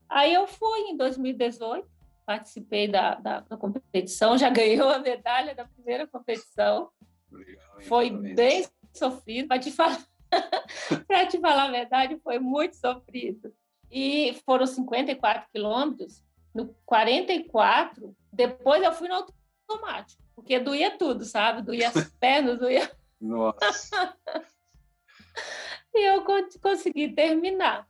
Aí 0.08 0.32
eu 0.32 0.46
fui 0.46 0.80
em 0.88 0.96
2018, 0.96 1.86
participei 2.30 2.86
da, 2.86 3.16
da, 3.16 3.40
da 3.40 3.56
competição, 3.56 4.38
já 4.38 4.48
ganhou 4.48 4.88
a 4.88 5.00
medalha 5.00 5.52
da 5.52 5.64
primeira 5.64 6.06
competição. 6.06 6.88
Legal, 7.28 7.80
foi 7.82 8.08
bem 8.08 8.64
sofrido, 8.94 9.48
para 9.48 9.58
te 9.58 9.72
falar, 9.72 10.00
para 11.08 11.26
te 11.26 11.40
falar 11.40 11.64
a 11.64 11.72
verdade, 11.72 12.20
foi 12.22 12.38
muito 12.38 12.76
sofrido. 12.76 13.52
E 13.90 14.40
foram 14.46 14.64
54 14.64 15.48
quilômetros. 15.52 16.22
No 16.54 16.72
44, 16.86 18.16
depois 18.32 18.80
eu 18.80 18.92
fui 18.92 19.08
no 19.08 19.14
automático 19.14 20.22
porque 20.36 20.60
doía 20.60 20.96
tudo, 20.96 21.24
sabe? 21.24 21.62
Doía 21.62 21.88
as 21.88 22.10
pernas, 22.20 22.60
doía. 22.60 22.88
Nossa! 23.20 24.16
e 25.94 26.08
eu 26.08 26.24
consegui 26.62 27.12
terminar. 27.12 27.88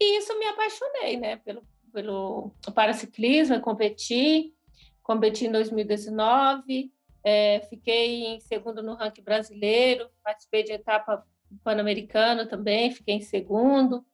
E 0.00 0.18
isso 0.18 0.38
me 0.38 0.46
apaixonei, 0.46 1.16
né? 1.16 1.36
Pelo, 1.36 1.66
pelo 1.94 2.50
paraciclismo, 2.74 3.60
competi, 3.60 4.52
competi 5.02 5.46
em 5.46 5.52
2019, 5.52 6.92
é, 7.22 7.60
fiquei 7.70 8.26
em 8.26 8.40
segundo 8.40 8.82
no 8.82 8.94
ranking 8.94 9.22
brasileiro, 9.22 10.10
participei 10.22 10.64
de 10.64 10.72
etapa 10.72 11.24
pan-americana 11.62 12.46
também, 12.46 12.90
fiquei 12.90 13.14
em 13.14 13.20
segundo. 13.20 14.04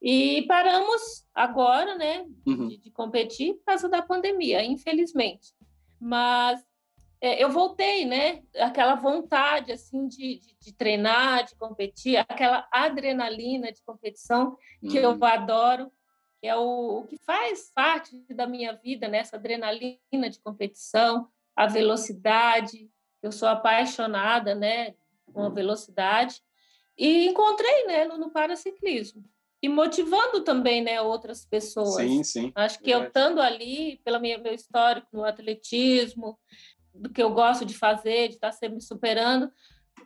E 0.00 0.46
paramos 0.48 1.26
agora, 1.34 1.96
né, 1.96 2.24
uhum. 2.46 2.68
de, 2.68 2.78
de 2.78 2.90
competir 2.90 3.54
por 3.54 3.64
causa 3.64 3.88
da 3.88 4.00
pandemia, 4.00 4.64
infelizmente. 4.64 5.52
Mas 6.00 6.64
é, 7.20 7.42
eu 7.42 7.50
voltei, 7.50 8.04
né? 8.04 8.42
Aquela 8.56 8.94
vontade 8.94 9.72
assim 9.72 10.06
de, 10.06 10.38
de, 10.38 10.56
de, 10.60 10.72
treinar, 10.72 11.44
de 11.44 11.56
competir, 11.56 12.16
aquela 12.16 12.66
adrenalina 12.72 13.72
de 13.72 13.82
competição 13.82 14.56
que 14.80 14.98
uhum. 15.00 15.18
eu 15.18 15.24
adoro, 15.24 15.92
que 16.40 16.46
é 16.46 16.56
o, 16.56 17.00
o, 17.00 17.06
que 17.06 17.16
faz 17.18 17.70
parte 17.74 18.16
da 18.32 18.46
minha 18.46 18.72
vida, 18.72 19.08
né? 19.08 19.18
Essa 19.18 19.36
adrenalina 19.36 20.30
de 20.30 20.38
competição, 20.40 21.28
a 21.54 21.66
velocidade. 21.66 22.90
Eu 23.22 23.32
sou 23.32 23.48
apaixonada, 23.48 24.54
né? 24.54 24.94
Com 25.32 25.42
a 25.42 25.48
velocidade 25.48 26.42
e 26.96 27.26
encontrei, 27.26 27.86
né? 27.86 28.04
No, 28.04 28.18
no 28.18 28.30
paraciclismo 28.30 29.24
e 29.62 29.68
motivando 29.68 30.42
também, 30.42 30.82
né? 30.82 31.00
Outras 31.00 31.44
pessoas. 31.44 31.96
Sim, 31.96 32.22
sim. 32.22 32.52
Acho 32.54 32.78
que 32.80 32.90
eu 32.90 33.04
estando 33.04 33.40
ali, 33.40 34.00
pelo 34.04 34.20
meu, 34.20 34.40
meu 34.40 34.54
histórico 34.54 35.08
no 35.12 35.24
atletismo, 35.24 36.38
do 36.94 37.10
que 37.10 37.22
eu 37.22 37.30
gosto 37.30 37.64
de 37.64 37.74
fazer, 37.76 38.28
de 38.28 38.34
estar 38.34 38.52
sempre 38.52 38.80
superando. 38.80 39.50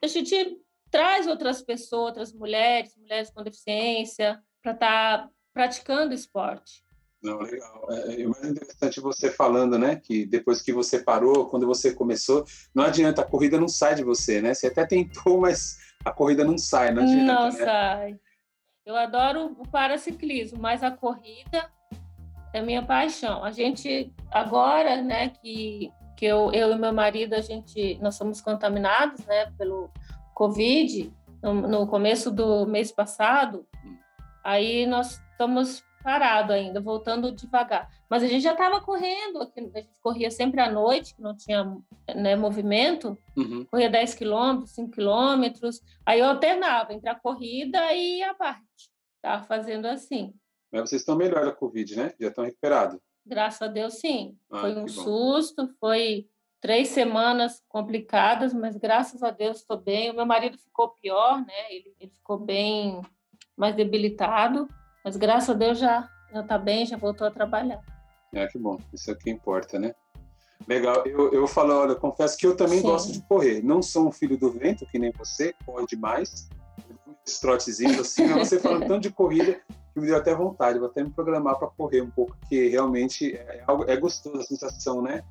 A 0.03 0.07
gente 0.07 0.59
traz 0.91 1.27
outras 1.27 1.62
pessoas, 1.62 2.07
outras 2.07 2.33
mulheres, 2.33 2.97
mulheres 2.97 3.31
com 3.31 3.43
deficiência, 3.43 4.43
para 4.62 4.73
estar 4.73 5.31
praticando 5.52 6.14
esporte. 6.14 6.82
Não, 7.23 7.38
legal. 7.38 7.87
É, 7.90 8.23
é 8.23 8.26
mais 8.26 8.44
interessante 8.44 9.00
você 9.00 9.30
falando, 9.30 9.78
né, 9.78 9.97
que 9.97 10.26
depois 10.26 10.61
que 10.61 10.73
você 10.73 10.99
parou, 10.99 11.49
quando 11.49 11.66
você 11.66 11.94
começou, 11.94 12.44
não 12.75 12.85
adianta, 12.85 13.23
a 13.23 13.26
corrida 13.26 13.59
não 13.61 13.68
sai 13.68 13.94
de 13.94 14.02
você, 14.02 14.40
né? 14.40 14.54
Você 14.54 14.66
até 14.66 14.85
tentou, 14.85 15.40
mas 15.40 15.78
a 16.04 16.11
corrida 16.11 16.44
não 16.44 16.59
sai, 16.59 16.92
não 16.92 17.02
adianta. 17.02 17.25
Não 17.25 17.44
né? 17.44 17.50
sai. 17.52 18.21
Eu 18.85 18.97
adoro 18.97 19.56
o 19.59 19.68
paraciclismo, 19.68 20.59
mas 20.59 20.82
a 20.82 20.90
corrida 20.90 21.71
é 22.52 22.61
minha 22.61 22.85
paixão. 22.85 23.44
A 23.44 23.52
gente 23.52 24.12
agora, 24.32 25.00
né, 25.00 25.28
que 25.28 25.92
que 26.23 26.26
eu, 26.26 26.52
eu 26.52 26.71
e 26.71 26.78
meu 26.78 26.92
marido, 26.92 27.35
a 27.35 27.40
gente, 27.40 27.99
nós 28.00 28.14
somos 28.14 28.40
contaminados, 28.40 29.26
né, 29.26 29.50
pelo 29.59 29.90
Covid 30.35 31.12
no, 31.42 31.52
no 31.52 31.87
começo 31.88 32.30
do 32.30 32.64
mês 32.64 32.92
passado, 32.92 33.66
aí 34.42 34.87
nós 34.87 35.20
estamos 35.30 35.84
parados 36.02 36.54
ainda, 36.54 36.80
voltando 36.80 37.32
devagar. 37.32 37.88
Mas 38.11 38.22
a 38.22 38.26
gente 38.26 38.42
já 38.42 38.52
estava 38.52 38.80
correndo, 38.80 39.40
a 39.40 39.78
gente 39.80 39.88
corria 40.00 40.30
sempre 40.30 40.61
à 40.61 40.70
noite, 40.70 41.14
que 41.14 41.22
não 41.22 41.37
tinha 41.37 41.76
né, 42.14 42.37
movimento, 42.37 43.16
uhum. 43.37 43.64
corria 43.70 43.88
10 43.88 44.14
quilômetros, 44.14 44.72
5 44.72 44.90
quilômetros, 44.90 45.80
aí 46.04 46.20
eu 46.20 46.26
alternava 46.26 46.92
entre 46.92 47.08
a 47.08 47.14
corrida 47.14 47.92
e 47.92 48.22
a 48.22 48.34
parte, 48.34 48.90
estava 49.16 49.44
fazendo 49.44 49.87
assim. 49.87 50.34
Mas 50.70 50.88
vocês 50.88 51.02
estão 51.02 51.16
melhor 51.16 51.44
da 51.44 51.52
Covid, 51.52 51.96
né? 51.96 52.12
Já 52.18 52.28
estão 52.28 52.44
recuperados. 52.44 52.99
Graças 53.25 53.62
a 53.62 53.68
Deus, 53.68 53.94
sim. 53.94 54.37
Ah, 54.50 54.62
foi 54.62 54.76
um 54.76 54.88
susto, 54.88 55.68
foi 55.78 56.26
três 56.61 56.88
semanas 56.88 57.62
complicadas, 57.68 58.54
mas 58.54 58.76
graças 58.76 59.22
a 59.22 59.30
Deus 59.30 59.58
estou 59.58 59.76
bem. 59.76 60.11
O 60.11 60.14
meu 60.14 60.26
marido 60.26 60.58
ficou 60.58 60.88
pior, 61.00 61.44
né? 61.44 61.72
Ele, 61.75 61.94
ele 62.00 62.11
ficou 62.11 62.38
bem 62.38 63.02
mais 63.56 63.75
debilitado, 63.76 64.68
mas 65.04 65.16
graças 65.16 65.50
a 65.50 65.54
Deus 65.54 65.78
já 65.78 66.09
já 66.32 66.40
está 66.40 66.59
bem, 66.59 66.87
já 66.87 66.97
voltou 66.97 67.26
a 67.26 67.30
trabalhar. 67.30 67.80
É, 68.32 68.47
que 68.47 68.59
bom. 68.59 68.78
Isso 68.92 69.11
é 69.11 69.14
o 69.14 69.16
que 69.16 69.30
importa, 69.30 69.78
né? 69.78 69.94
Legal. 70.66 71.04
Eu, 71.06 71.30
eu 71.32 71.47
falo, 71.47 71.75
olha, 71.75 71.94
confesso 71.94 72.38
que 72.38 72.47
eu 72.47 72.56
também 72.56 72.80
Sim. 72.80 72.87
gosto 72.87 73.12
de 73.12 73.21
correr. 73.23 73.62
Não 73.62 73.82
sou 73.82 74.09
um 74.09 74.12
filho 74.12 74.38
do 74.38 74.50
vento, 74.50 74.87
que 74.87 74.99
nem 74.99 75.12
você, 75.12 75.54
corre 75.66 75.87
demais. 75.87 76.49
Esses 77.26 77.38
trotezinhos 77.38 77.99
assim, 78.00 78.26
você 78.28 78.59
falando 78.59 78.87
tanto 78.87 79.02
de 79.02 79.11
corrida 79.11 79.61
que 79.92 80.00
me 80.00 80.06
deu 80.06 80.16
até 80.16 80.35
vontade. 80.35 80.78
Vou 80.78 80.88
até 80.88 81.04
me 81.04 81.11
programar 81.11 81.59
para 81.59 81.68
correr 81.68 82.00
um 82.00 82.11
pouco, 82.11 82.35
porque 82.40 82.68
realmente 82.68 83.35
é, 83.35 83.62
algo, 83.66 83.85
é 83.87 83.97
gostoso 83.97 84.38
a 84.38 84.42
sensação, 84.42 85.02
né? 85.02 85.23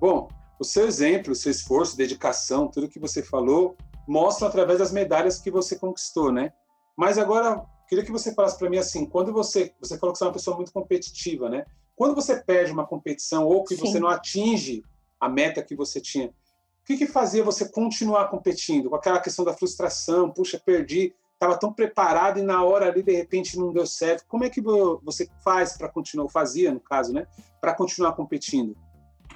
Bom, 0.00 0.28
o 0.58 0.64
seu 0.64 0.86
exemplo, 0.86 1.32
o 1.32 1.36
seu 1.36 1.50
esforço, 1.50 1.96
dedicação, 1.96 2.68
tudo 2.68 2.88
que 2.88 2.98
você 2.98 3.22
falou, 3.22 3.76
mostra 4.08 4.48
através 4.48 4.78
das 4.78 4.92
medalhas 4.92 5.38
que 5.38 5.50
você 5.50 5.76
conquistou, 5.76 6.32
né? 6.32 6.52
Mas 6.96 7.18
agora, 7.18 7.62
queria 7.88 8.04
que 8.04 8.10
você 8.10 8.34
falasse 8.34 8.58
para 8.58 8.70
mim 8.70 8.78
assim, 8.78 9.04
quando 9.04 9.32
você, 9.32 9.72
você 9.80 9.98
falou 9.98 10.12
que 10.12 10.18
você 10.18 10.24
é 10.24 10.26
uma 10.28 10.32
pessoa 10.32 10.56
muito 10.56 10.72
competitiva, 10.72 11.50
né? 11.50 11.66
Quando 11.94 12.14
você 12.14 12.36
perde 12.42 12.72
uma 12.72 12.86
competição 12.86 13.46
ou 13.46 13.64
que 13.64 13.76
Sim. 13.76 13.80
você 13.82 14.00
não 14.00 14.08
atinge 14.08 14.82
a 15.20 15.28
meta 15.28 15.62
que 15.62 15.74
você 15.74 16.00
tinha, 16.00 16.28
o 16.28 16.32
que, 16.86 16.96
que 16.96 17.06
fazia 17.06 17.42
você 17.42 17.68
continuar 17.68 18.28
competindo? 18.28 18.88
Com 18.88 18.96
aquela 18.96 19.20
questão 19.20 19.44
da 19.44 19.52
frustração, 19.52 20.30
puxa, 20.30 20.60
perdi, 20.64 21.14
estava 21.34 21.58
tão 21.58 21.72
preparado 21.72 22.38
e 22.38 22.42
na 22.42 22.62
hora 22.64 22.86
ali 22.86 23.02
de 23.02 23.12
repente 23.12 23.58
não 23.58 23.72
deu 23.72 23.86
certo. 23.86 24.24
Como 24.26 24.44
é 24.44 24.50
que 24.50 24.60
você 24.60 25.28
faz 25.42 25.76
para 25.76 25.88
continuar, 25.88 26.28
fazia 26.30 26.72
no 26.72 26.80
caso, 26.80 27.12
né, 27.12 27.26
para 27.60 27.74
continuar 27.74 28.12
competindo? 28.12 28.76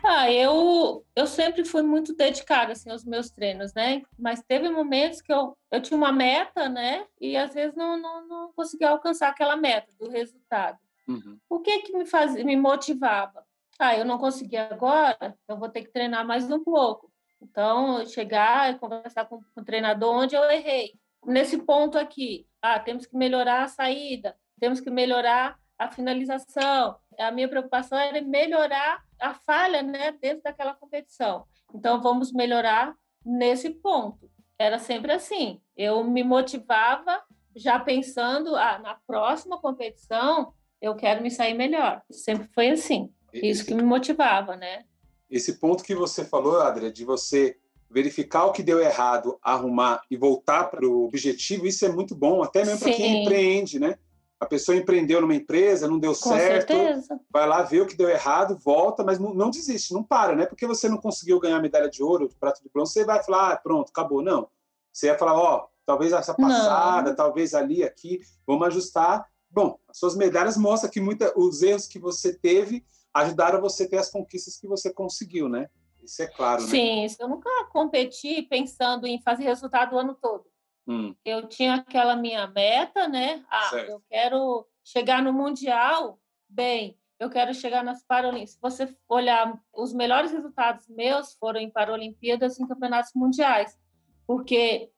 Ah, 0.03 0.31
eu, 0.33 1.05
eu 1.15 1.27
sempre 1.27 1.65
fui 1.65 1.83
muito 1.83 2.15
dedicada 2.15 2.73
assim, 2.73 2.91
aos 2.91 3.05
meus 3.05 3.31
treinos, 3.31 3.75
né? 3.75 4.03
Mas 4.19 4.43
teve 4.43 4.69
momentos 4.69 5.21
que 5.21 5.33
eu, 5.33 5.57
eu 5.71 5.81
tinha 5.81 5.97
uma 5.97 6.13
meta, 6.13 6.69
né? 6.69 7.07
E 7.21 7.37
às 7.37 7.53
vezes 7.53 7.75
não, 7.77 7.99
não, 7.99 8.27
não 8.27 8.53
conseguia 8.53 8.91
alcançar 8.91 9.29
aquela 9.29 9.57
meta 9.57 9.93
do 9.99 10.09
resultado. 10.09 10.79
Uhum. 11.07 11.39
O 11.49 11.61
que 11.61 11.81
que 11.81 11.97
me 11.97 12.07
fazia, 12.07 12.45
me 12.45 12.57
motivava? 12.57 13.45
Ah, 13.79 13.97
eu 13.97 14.05
não 14.05 14.19
consegui 14.19 14.57
agora, 14.57 15.37
então 15.45 15.59
vou 15.59 15.69
ter 15.69 15.83
que 15.83 15.93
treinar 15.93 16.27
mais 16.27 16.51
um 16.51 16.63
pouco. 16.63 17.11
Então, 17.43 18.05
chegar 18.07 18.71
e 18.71 18.79
conversar 18.79 19.25
com, 19.25 19.41
com 19.55 19.61
o 19.61 19.65
treinador 19.65 20.15
onde 20.15 20.35
eu 20.35 20.45
errei. 20.51 20.93
Nesse 21.25 21.59
ponto 21.59 21.99
aqui, 21.99 22.47
ah, 22.63 22.79
temos 22.79 23.07
que 23.07 23.17
melhorar 23.17 23.65
a 23.65 23.69
saída, 23.69 24.37
temos 24.59 24.81
que 24.81 24.91
melhorar 24.91 25.59
a 25.79 25.91
finalização. 25.91 26.97
A 27.21 27.31
minha 27.31 27.49
preocupação 27.49 27.99
era 27.99 28.21
melhorar 28.23 29.03
a 29.21 29.35
falha 29.35 29.83
né, 29.83 30.13
dentro 30.13 30.43
daquela 30.43 30.75
competição. 30.75 31.45
Então, 31.75 32.01
vamos 32.01 32.33
melhorar 32.33 32.95
nesse 33.25 33.71
ponto. 33.71 34.31
Era 34.59 34.79
sempre 34.79 35.13
assim. 35.13 35.61
Eu 35.77 36.03
me 36.03 36.23
motivava 36.23 37.23
já 37.55 37.79
pensando, 37.79 38.57
ah, 38.57 38.79
na 38.79 38.95
próxima 39.07 39.59
competição 39.59 40.53
eu 40.81 40.95
quero 40.95 41.23
me 41.23 41.31
sair 41.31 41.55
melhor. 41.55 42.03
Sempre 42.11 42.49
foi 42.55 42.71
assim. 42.71 43.13
Isso 43.33 43.65
que 43.65 43.75
me 43.75 43.83
motivava, 43.83 44.57
né? 44.57 44.85
Esse 45.31 45.61
ponto 45.61 45.85
que 45.85 45.95
você 45.95 46.25
falou, 46.25 46.61
Adria, 46.61 46.91
de 46.91 47.05
você 47.05 47.57
verificar 47.89 48.47
o 48.47 48.53
que 48.53 48.63
deu 48.63 48.81
errado, 48.81 49.39
arrumar 49.43 50.03
e 50.11 50.17
voltar 50.17 50.65
para 50.65 50.87
o 50.87 51.05
objetivo, 51.05 51.67
isso 51.67 51.85
é 51.85 51.89
muito 51.89 52.15
bom, 52.15 52.43
até 52.43 52.65
mesmo 52.65 52.81
para 52.81 52.93
quem 52.93 53.23
empreende, 53.23 53.79
né? 53.79 53.99
A 54.41 54.47
pessoa 54.47 54.77
empreendeu 54.77 55.21
numa 55.21 55.35
empresa, 55.35 55.87
não 55.87 55.99
deu 55.99 56.13
Com 56.13 56.31
certo, 56.31 56.73
certeza. 56.73 57.21
vai 57.31 57.47
lá 57.47 57.63
ver 57.63 57.83
o 57.83 57.87
que 57.87 57.97
deu 57.97 58.09
errado, 58.09 58.59
volta, 58.59 59.05
mas 59.05 59.19
não, 59.19 59.35
não, 59.35 59.51
desiste, 59.51 59.93
não 59.93 60.03
para, 60.03 60.35
né? 60.35 60.47
Porque 60.47 60.67
você 60.67 60.89
não 60.89 60.97
conseguiu 60.97 61.39
ganhar 61.39 61.61
medalha 61.61 61.91
de 61.91 62.03
ouro, 62.03 62.27
de 62.27 62.35
prato 62.35 62.63
de 62.63 62.71
bronze, 62.71 62.93
você 62.95 63.05
vai 63.05 63.23
falar, 63.23 63.53
ah, 63.53 63.57
pronto, 63.57 63.91
acabou. 63.91 64.23
Não. 64.23 64.49
Você 64.91 65.09
vai 65.09 65.19
falar, 65.19 65.35
ó, 65.35 65.57
oh, 65.59 65.69
talvez 65.85 66.13
essa 66.13 66.35
passada, 66.35 67.11
não. 67.11 67.17
talvez 67.17 67.55
ali, 67.55 67.85
aqui, 67.85 68.21
vamos 68.47 68.67
ajustar 68.69 69.29
Bom, 69.51 69.79
as 69.89 69.99
suas 69.99 70.15
medalhas 70.15 70.57
mostram 70.57 70.91
que 70.91 71.01
muita, 71.01 71.37
os 71.37 71.61
erros 71.61 71.89
que 71.89 71.99
você 71.99 72.33
teve 72.33 72.85
ajudaram 73.13 73.61
você 73.61 73.83
a 73.83 73.89
ter 73.89 73.97
as 73.97 74.09
conquistas 74.09 74.57
que 74.57 74.69
você 74.69 74.93
conseguiu, 74.93 75.49
né? 75.49 75.69
Isso 76.03 76.23
é 76.23 76.29
claro, 76.29 76.63
Sim, 76.63 77.03
né? 77.03 77.09
Sim, 77.09 77.17
eu 77.19 77.29
nunca 77.29 77.51
competi 77.73 78.43
pensando 78.43 79.07
em 79.07 79.21
fazer 79.21 79.43
resultado 79.43 79.97
o 79.97 79.99
ano 79.99 80.15
todo. 80.15 80.45
Hum. 80.87 81.15
Eu 81.25 81.47
tinha 81.47 81.75
aquela 81.75 82.17
minha 82.17 82.47
meta, 82.47 83.07
né? 83.09 83.45
Ah, 83.51 83.69
certo. 83.71 83.91
eu 83.91 84.03
quero 84.09 84.67
chegar 84.85 85.23
no 85.23 85.33
Mundial, 85.33 86.19
bem, 86.49 86.99
eu 87.19 87.29
quero 87.29 87.53
chegar 87.53 87.85
nas 87.85 88.03
Paralimpíadas. 88.03 88.55
Se 88.55 88.61
você 88.61 88.97
olhar, 89.09 89.61
os 89.75 89.93
melhores 89.93 90.33
resultados 90.33 90.89
meus 90.89 91.35
foram 91.35 91.61
em 91.61 91.71
Paralimpíadas 91.71 92.59
e 92.59 92.63
em 92.63 92.67
campeonatos 92.67 93.13
mundiais, 93.15 93.79
porque 94.27 94.91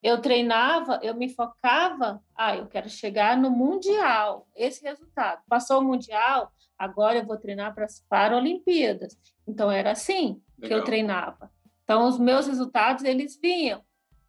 eu 0.00 0.20
treinava, 0.20 1.00
eu 1.02 1.14
me 1.14 1.30
focava, 1.30 2.22
ah, 2.36 2.54
eu 2.54 2.66
quero 2.66 2.90
chegar 2.90 3.36
no 3.36 3.50
Mundial, 3.50 4.46
esse 4.54 4.84
resultado. 4.84 5.42
Passou 5.48 5.80
o 5.80 5.84
Mundial, 5.84 6.52
agora 6.78 7.18
eu 7.18 7.24
vou 7.24 7.38
treinar 7.38 7.74
para 7.74 7.86
as 7.86 8.00
Paralimpíadas. 8.08 9.18
Então, 9.48 9.70
era 9.70 9.92
assim 9.92 10.40
Legal. 10.58 10.68
que 10.68 10.74
eu 10.74 10.84
treinava. 10.84 11.50
Então, 11.82 12.06
os 12.06 12.18
meus 12.18 12.46
resultados, 12.46 13.02
eles 13.02 13.38
vinham. 13.40 13.82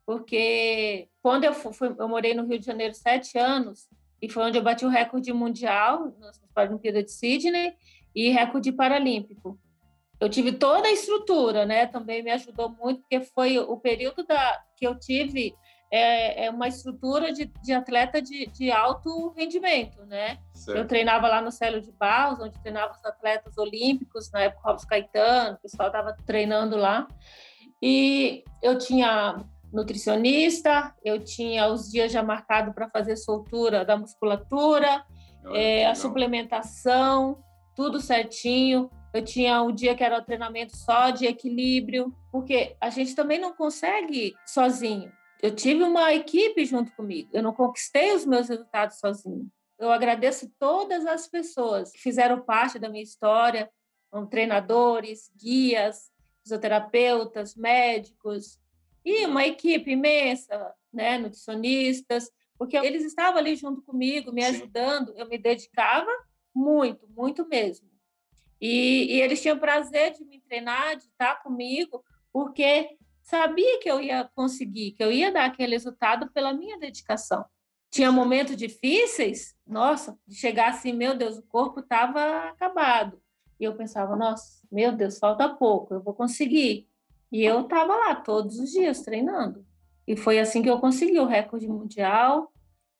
Porque 0.06 1.10
quando 1.22 1.46
eu 1.46 1.54
fui, 1.54 1.96
eu 1.98 2.08
morei 2.08 2.34
no 2.34 2.46
Rio 2.46 2.60
de 2.60 2.66
Janeiro 2.66 2.94
sete 2.94 3.38
anos, 3.38 3.88
e 4.22 4.30
foi 4.30 4.44
onde 4.44 4.58
eu 4.58 4.64
bati 4.64 4.86
o 4.86 4.90
recorde 4.90 5.32
mundial 5.34 6.16
nas 6.20 6.40
Paralimpíadas 6.54 7.06
de 7.06 7.12
Sydney 7.12 7.74
e 8.16 8.30
recorde 8.30 8.72
paralímpico 8.72 9.60
eu 10.20 10.30
tive 10.30 10.54
toda 10.54 10.88
a 10.88 10.92
estrutura, 10.92 11.66
né? 11.66 11.86
Também 11.86 12.24
me 12.24 12.32
ajudou 12.32 12.70
muito, 12.70 13.02
porque 13.02 13.22
foi 13.22 13.60
o 13.60 13.78
período 13.78 14.26
da, 14.26 14.62
que 14.78 14.86
eu 14.88 14.98
tive 14.98 15.54
é, 15.92 16.46
é 16.46 16.50
uma 16.50 16.68
estrutura 16.68 17.32
de, 17.32 17.46
de 17.46 17.74
atleta 17.74 18.22
de, 18.22 18.48
de, 18.48 18.72
alto 18.72 19.30
rendimento, 19.38 20.04
né? 20.06 20.40
Certo. 20.54 20.78
Eu 20.78 20.88
treinava 20.88 21.28
lá 21.28 21.42
no 21.42 21.52
Célio 21.52 21.82
de 21.82 21.92
Barros, 21.92 22.40
onde 22.40 22.60
treinava 22.62 22.94
os 22.94 23.06
atletas 23.06 23.58
olímpicos, 23.58 24.32
na 24.32 24.42
época 24.42 24.68
Robson 24.70 24.88
Caetano, 24.88 25.58
o 25.58 25.62
pessoal 25.62 25.88
estava 25.88 26.16
treinando 26.26 26.76
lá. 26.76 27.08
E 27.82 28.44
eu 28.64 28.78
tinha 28.78 29.38
nutricionista, 29.72 30.94
eu 31.04 31.24
tinha 31.24 31.68
os 31.68 31.92
dias 31.92 32.12
já 32.12 32.24
marcados 32.24 32.74
para 32.74 32.90
fazer 32.90 33.18
soltura 33.18 33.84
da 33.84 33.98
musculatura, 33.98 35.04
é, 35.54 35.86
a 35.86 35.96
suplementação, 35.96 37.38
tudo 37.76 38.00
certinho. 38.00 38.90
Eu 39.14 39.24
tinha 39.24 39.62
um 39.62 39.72
dia 39.72 39.96
que 39.96 40.04
era 40.04 40.18
o 40.18 40.24
treinamento 40.24 40.76
só 40.76 41.10
de 41.10 41.26
equilíbrio, 41.26 42.14
porque 42.32 42.76
a 42.82 42.90
gente 42.90 43.16
também 43.16 43.40
não 43.40 43.54
consegue 43.54 44.36
sozinho. 44.46 45.12
Eu 45.42 45.56
tive 45.56 45.84
uma 45.84 46.14
equipe 46.14 46.66
junto 46.66 46.92
comigo, 46.94 47.30
eu 47.34 47.44
não 47.44 47.54
conquistei 47.54 48.14
os 48.14 48.26
meus 48.26 48.50
resultados 48.50 48.98
sozinho. 48.98 49.48
Eu 49.78 49.92
agradeço 49.92 50.50
todas 50.58 51.06
as 51.06 51.28
pessoas 51.28 51.92
que 51.92 52.00
fizeram 52.00 52.42
parte 52.42 52.80
da 52.80 52.90
minha 52.90 53.04
história, 53.04 53.70
treinadores, 54.30 55.30
guias, 55.38 56.10
fisioterapeutas, 56.42 57.56
médicos, 57.56 58.60
e 59.06 59.26
uma 59.28 59.46
equipe 59.46 59.92
imensa, 59.92 60.74
né, 60.92 61.18
nutricionistas, 61.20 62.30
porque 62.58 62.76
eles 62.76 63.06
estavam 63.06 63.38
ali 63.38 63.56
junto 63.56 63.82
comigo, 63.84 64.34
me 64.34 64.44
ajudando, 64.44 65.14
eu 65.16 65.28
me 65.28 65.38
dedicava 65.38 66.10
muito, 66.54 67.08
muito 67.10 67.48
mesmo. 67.48 67.88
E, 68.60 69.16
e 69.16 69.22
eles 69.22 69.42
tinham 69.42 69.60
prazer 69.60 70.14
de 70.14 70.26
me 70.26 70.40
treinar, 70.42 70.96
de 70.96 71.04
estar 71.04 71.44
comigo, 71.44 72.04
porque 72.34 72.98
sabia 73.22 73.80
que 73.80 73.90
eu 73.90 74.02
ia 74.02 74.30
conseguir, 74.34 74.92
que 74.92 75.04
eu 75.04 75.12
ia 75.12 75.32
dar 75.32 75.46
aquele 75.46 75.74
resultado 75.74 76.32
pela 76.32 76.54
minha 76.54 76.80
dedicação. 76.80 77.46
Tinha 77.92 78.12
momentos 78.12 78.56
difíceis, 78.56 79.56
nossa, 79.68 80.18
de 80.28 80.36
chegar 80.36 80.70
assim, 80.70 80.94
meu 80.94 81.16
Deus, 81.16 81.38
o 81.38 81.44
corpo 81.44 81.82
estava 81.82 82.50
acabado. 82.50 83.22
E 83.60 83.64
eu 83.64 83.76
pensava, 83.76 84.16
nossa, 84.16 84.62
meu 84.72 84.92
Deus, 84.92 85.18
falta 85.18 85.48
pouco, 85.50 85.94
eu 85.94 86.02
vou 86.02 86.14
conseguir. 86.14 86.90
E 87.32 87.44
eu 87.44 87.62
estava 87.62 87.96
lá 87.96 88.16
todos 88.16 88.60
os 88.60 88.72
dias 88.72 89.02
treinando. 89.02 89.66
E 90.08 90.16
foi 90.16 90.40
assim 90.40 90.62
que 90.62 90.70
eu 90.70 90.80
consegui 90.80 91.20
o 91.20 91.26
recorde 91.26 91.68
mundial, 91.68 92.52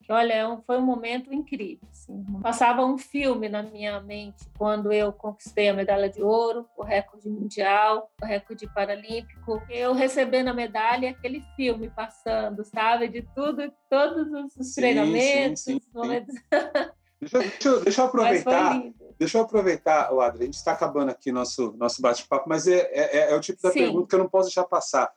que 0.06 0.12
olha, 0.12 0.34
é 0.34 0.58
foi 0.68 0.78
um 0.78 0.86
momento 0.86 1.34
incrível. 1.34 1.88
Assim. 1.90 2.24
Passava 2.42 2.86
um 2.86 2.98
filme 2.98 3.50
na 3.50 3.64
minha 3.64 4.00
mente 4.02 4.46
quando 4.58 4.92
eu 4.92 5.12
conquistei 5.12 5.70
a 5.70 5.74
medalha 5.74 6.10
de 6.10 6.22
ouro, 6.22 6.68
o 6.78 6.84
recorde 6.84 7.28
mundial, 7.28 8.12
o 8.22 8.26
recorde 8.26 8.72
paralímpico. 8.72 9.62
Eu 9.70 9.94
recebendo 9.94 10.50
a 10.50 10.54
medalha, 10.54 11.10
aquele 11.10 11.42
filme 11.56 11.90
passando, 11.90 12.64
sabe, 12.64 13.08
de 13.08 13.24
tudo, 13.34 13.72
todos 13.90 14.32
os 14.32 14.74
sim, 14.74 14.82
treinamentos. 14.82 15.64
Sim, 15.64 15.80
sim, 15.80 15.90
momentos... 15.94 16.36
Deixa, 17.30 17.40
deixa, 17.40 17.80
deixa, 17.80 18.02
eu 18.02 18.06
aproveitar. 18.06 18.84
Deixa 19.18 19.38
eu 19.38 19.42
aproveitar, 19.44 20.14
o 20.14 20.22
Adri. 20.22 20.44
A 20.44 20.46
gente 20.46 20.56
está 20.56 20.74
acabando 20.74 21.10
aqui 21.10 21.32
nosso 21.32 21.74
nosso 21.78 22.02
bate-papo, 22.02 22.48
mas 22.48 22.68
é, 22.68 22.90
é, 22.92 23.32
é, 23.32 23.36
o 23.36 23.40
tipo 23.40 23.62
da 23.62 23.72
pergunta 23.72 24.08
que 24.08 24.16
eu 24.16 24.20
não 24.20 24.30
posso 24.30 24.48
deixar 24.48 24.64
passar 24.66 25.12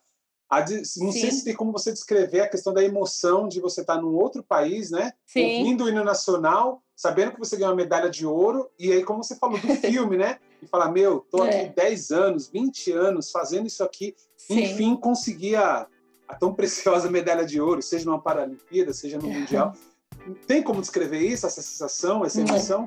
não 0.51 1.13
Sim. 1.13 1.13
sei 1.13 1.31
se 1.31 1.45
tem 1.45 1.55
como 1.55 1.73
você 1.73 1.93
descrever 1.93 2.41
a 2.41 2.49
questão 2.49 2.73
da 2.73 2.83
emoção 2.83 3.47
de 3.47 3.61
você 3.61 3.83
estar 3.83 4.01
num 4.01 4.15
outro 4.15 4.43
país, 4.43 4.91
né? 4.91 5.13
Sim. 5.27 5.59
Ouvindo 5.59 5.85
o 5.85 5.89
hino 5.89 6.03
nacional, 6.03 6.83
sabendo 6.97 7.33
que 7.33 7.39
você 7.39 7.57
ganhou 7.57 7.71
uma 7.71 7.77
medalha 7.77 8.09
de 8.09 8.25
ouro, 8.27 8.71
e 8.79 8.91
aí, 8.91 9.05
como 9.05 9.23
você 9.23 9.37
falou, 9.37 9.59
do 9.59 9.69
filme, 9.77 10.17
né? 10.17 10.39
E 10.63 10.67
falar, 10.67 10.91
meu, 10.91 11.21
tô 11.31 11.43
aqui 11.43 11.57
é. 11.57 11.69
10 11.69 12.11
anos, 12.11 12.49
20 12.49 12.93
anos 12.93 13.31
fazendo 13.31 13.67
isso 13.67 13.85
aqui, 13.85 14.17
Sim. 14.37 14.61
enfim, 14.61 14.97
consegui 14.97 15.55
a, 15.55 15.87
a, 16.27 16.35
tão 16.35 16.55
preciosa 16.55 17.11
medalha 17.11 17.45
de 17.45 17.61
ouro, 17.61 17.83
seja 17.83 18.07
numa 18.07 18.21
Paralimpíada, 18.21 18.95
seja 18.95 19.19
no 19.19 19.29
Mundial. 19.29 19.75
Tem 20.47 20.63
como 20.63 20.81
descrever 20.81 21.21
isso, 21.21 21.47
essa 21.47 21.63
sensação, 21.63 22.25
essa 22.25 22.41
emoção? 22.41 22.87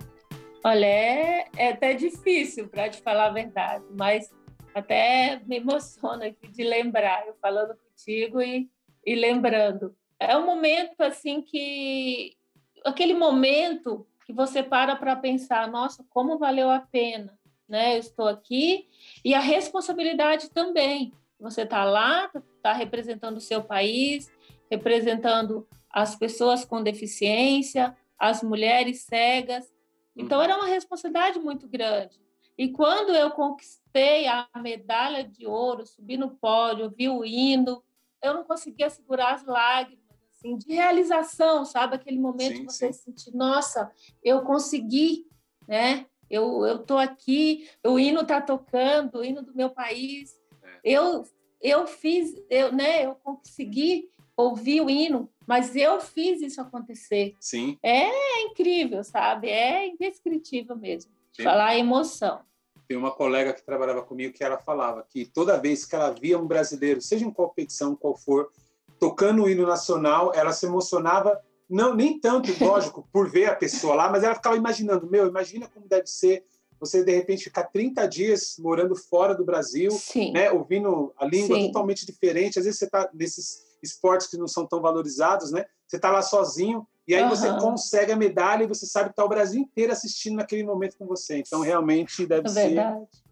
Olha, 0.64 0.86
é, 0.86 1.48
é 1.58 1.70
até 1.70 1.94
difícil, 1.94 2.68
para 2.68 2.90
te 2.90 3.02
falar 3.02 3.28
a 3.28 3.32
verdade, 3.32 3.84
mas 3.98 4.30
até 4.74 5.42
me 5.46 5.58
emociona 5.58 6.28
aqui 6.28 6.48
de 6.48 6.64
lembrar, 6.64 7.26
eu 7.28 7.36
falando 7.42 7.76
contigo 7.76 8.42
e, 8.42 8.70
e 9.06 9.16
lembrando. 9.16 9.96
É 10.20 10.38
um 10.38 10.46
momento 10.46 11.02
assim 11.02 11.42
que 11.42 12.38
aquele 12.86 13.14
momento 13.14 14.06
que 14.26 14.34
você 14.34 14.62
para 14.62 14.96
para 14.96 15.16
pensar, 15.16 15.68
nossa, 15.70 16.06
como 16.10 16.38
valeu 16.38 16.70
a 16.70 16.80
pena, 16.80 17.38
né? 17.68 17.96
Eu 17.96 18.00
estou 18.00 18.28
aqui 18.28 18.88
e 19.26 19.34
a 19.34 19.40
responsabilidade 19.40 20.50
também. 20.52 21.12
Você 21.40 21.64
está 21.64 21.84
lá, 21.84 22.30
está 22.56 22.72
representando 22.72 23.38
o 23.38 23.42
seu 23.42 23.64
país, 23.64 24.32
representando 24.70 25.68
as 25.94 26.16
pessoas 26.16 26.64
com 26.66 26.82
deficiência, 26.82 27.96
as 28.18 28.44
mulheres 28.44 29.02
cegas. 29.02 29.72
Então 30.16 30.38
uhum. 30.38 30.44
era 30.44 30.56
uma 30.58 30.68
responsabilidade 30.68 31.40
muito 31.40 31.68
grande. 31.68 32.22
E 32.58 32.70
quando 32.70 33.16
eu 33.16 33.32
conquistei 33.32 34.28
a 34.28 34.48
medalha 34.58 35.24
de 35.24 35.48
ouro, 35.48 35.86
subi 35.86 36.18
no 36.18 36.32
pódio, 36.32 36.94
vi 36.96 37.10
o 37.10 37.26
hino, 37.26 37.84
eu 38.22 38.34
não 38.34 38.44
conseguia 38.44 38.90
segurar 38.90 39.34
as 39.34 39.46
lágrimas, 39.46 40.06
assim, 40.30 40.58
de 40.58 40.74
realização, 40.74 41.66
sabe? 41.66 41.96
Aquele 41.96 42.20
momento 42.20 42.58
sim, 42.58 42.66
que 42.66 42.72
você 42.72 42.94
sim. 42.94 43.16
sente, 43.16 43.36
nossa, 43.36 43.92
eu 44.24 44.44
consegui, 44.44 45.26
né? 45.68 46.06
Eu, 46.30 46.66
eu 46.66 46.80
tô 46.80 46.98
aqui, 46.98 47.68
o 47.86 48.00
hino 48.00 48.26
tá 48.26 48.40
tocando, 48.40 49.18
o 49.18 49.26
hino 49.26 49.42
do 49.42 49.56
meu 49.56 49.70
país. 49.70 50.40
É. 50.64 50.80
Eu, 50.84 51.24
eu 51.62 51.88
fiz, 51.88 52.34
eu, 52.50 52.72
né? 52.72 53.06
Eu 53.06 53.16
consegui 53.16 54.10
ouvir 54.38 54.82
o 54.82 54.90
hino, 54.90 55.30
mas 55.52 55.76
eu 55.76 56.00
fiz 56.00 56.42
isso 56.42 56.62
acontecer. 56.62 57.36
Sim. 57.38 57.78
É 57.84 58.40
incrível, 58.44 59.04
sabe? 59.04 59.50
É 59.50 59.86
indescritível 59.86 60.78
mesmo. 60.78 61.12
Falar 61.44 61.78
emoção. 61.78 62.40
Tem 62.88 62.96
uma 62.96 63.12
colega 63.12 63.52
que 63.52 63.62
trabalhava 63.62 64.02
comigo 64.02 64.34
que 64.34 64.46
ela 64.46 64.58
falava 64.58 65.06
que 65.10 65.26
toda 65.26 65.60
vez 65.60 65.86
que 65.86 65.94
ela 65.94 66.12
via 66.12 66.40
um 66.40 66.48
brasileiro, 66.48 67.02
seja 67.02 67.26
em 67.26 67.32
competição 67.32 67.98
qual 67.98 68.16
for, 68.16 68.50
tocando 68.98 69.44
o 69.44 69.50
hino 69.50 69.68
nacional, 69.68 70.32
ela 70.34 70.54
se 70.54 70.66
emocionava, 70.66 71.38
não 71.70 71.94
nem 71.94 72.18
tanto, 72.18 72.50
lógico, 72.64 73.06
por 73.12 73.30
ver 73.30 73.50
a 73.50 73.56
pessoa 73.56 73.94
lá, 73.94 74.10
mas 74.10 74.24
ela 74.24 74.36
ficava 74.36 74.56
imaginando, 74.56 75.12
meu, 75.12 75.28
imagina 75.28 75.68
como 75.68 75.86
deve 75.86 76.08
ser 76.08 76.46
você 76.80 77.04
de 77.04 77.14
repente 77.14 77.44
ficar 77.44 77.66
30 77.66 78.08
dias 78.08 78.56
morando 78.58 78.96
fora 78.96 79.36
do 79.36 79.44
Brasil, 79.44 79.92
Sim. 79.92 80.32
né, 80.32 80.50
ouvindo 80.50 81.14
a 81.18 81.26
língua 81.26 81.58
Sim. 81.58 81.68
totalmente 81.68 82.06
diferente, 82.06 82.58
às 82.58 82.64
vezes 82.64 82.80
você 82.80 82.86
está 82.86 83.10
nesses 83.14 83.70
esportes 83.82 84.28
que 84.28 84.38
não 84.38 84.48
são 84.48 84.66
tão 84.66 84.82
valorizados, 84.82 85.52
né? 85.52 85.66
Você 85.88 85.98
está 85.98 86.10
lá 86.10 86.22
sozinho 86.22 86.88
e 87.08 87.16
aí 87.16 87.24
uhum. 87.24 87.30
você 87.30 87.50
consegue 87.60 88.12
a 88.12 88.16
medalha 88.16 88.64
e 88.64 88.68
você 88.68 88.86
sabe 88.86 89.10
que 89.10 89.14
está 89.14 89.26
o 89.26 89.30
Brasil 89.30 89.60
inteiro 89.60 89.92
assistindo 89.92 90.38
naquele 90.38 90.64
momento 90.64 90.98
com 90.98 91.06
você. 91.06 91.38
Então, 91.38 91.62
realmente 91.62 92.26
deve 92.26 92.48
é 92.48 92.52
ser 92.52 92.86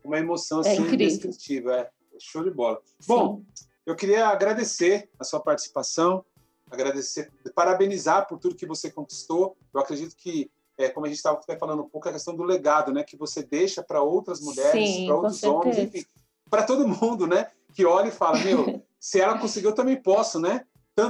uma 0.03 0.17
emoção 0.17 0.61
é 0.61 0.61
assim, 0.61 0.87
é 0.87 0.93
indescritível. 0.93 1.71
É 1.71 1.89
show 2.19 2.43
de 2.43 2.51
bola. 2.51 2.81
Sim. 2.99 3.07
Bom, 3.07 3.41
eu 3.85 3.95
queria 3.95 4.27
agradecer 4.27 5.09
a 5.17 5.23
sua 5.23 5.39
participação, 5.39 6.23
agradecer, 6.69 7.31
parabenizar 7.55 8.27
por 8.27 8.37
tudo 8.37 8.55
que 8.55 8.65
você 8.65 8.91
conquistou. 8.91 9.55
Eu 9.73 9.79
acredito 9.79 10.15
que, 10.15 10.51
é, 10.77 10.89
como 10.89 11.05
a 11.05 11.09
gente 11.09 11.17
estava 11.17 11.41
falando 11.59 11.83
um 11.83 11.89
pouco, 11.89 12.07
a 12.09 12.11
questão 12.11 12.35
do 12.35 12.43
legado, 12.43 12.91
né, 12.91 13.03
que 13.03 13.17
você 13.17 13.41
deixa 13.41 13.81
para 13.81 14.01
outras 14.01 14.41
mulheres, 14.41 15.05
para 15.05 15.15
outros 15.15 15.43
homens, 15.43 15.77
enfim, 15.77 16.05
para 16.49 16.63
todo 16.63 16.85
mundo, 16.87 17.25
né, 17.25 17.47
que 17.73 17.85
olha 17.85 18.09
e 18.09 18.11
fala, 18.11 18.37
meu, 18.39 18.83
se 18.99 19.19
ela 19.19 19.37
conseguiu, 19.37 19.69
eu 19.69 19.75
também 19.75 20.01
posso, 20.01 20.39
né? 20.39 20.65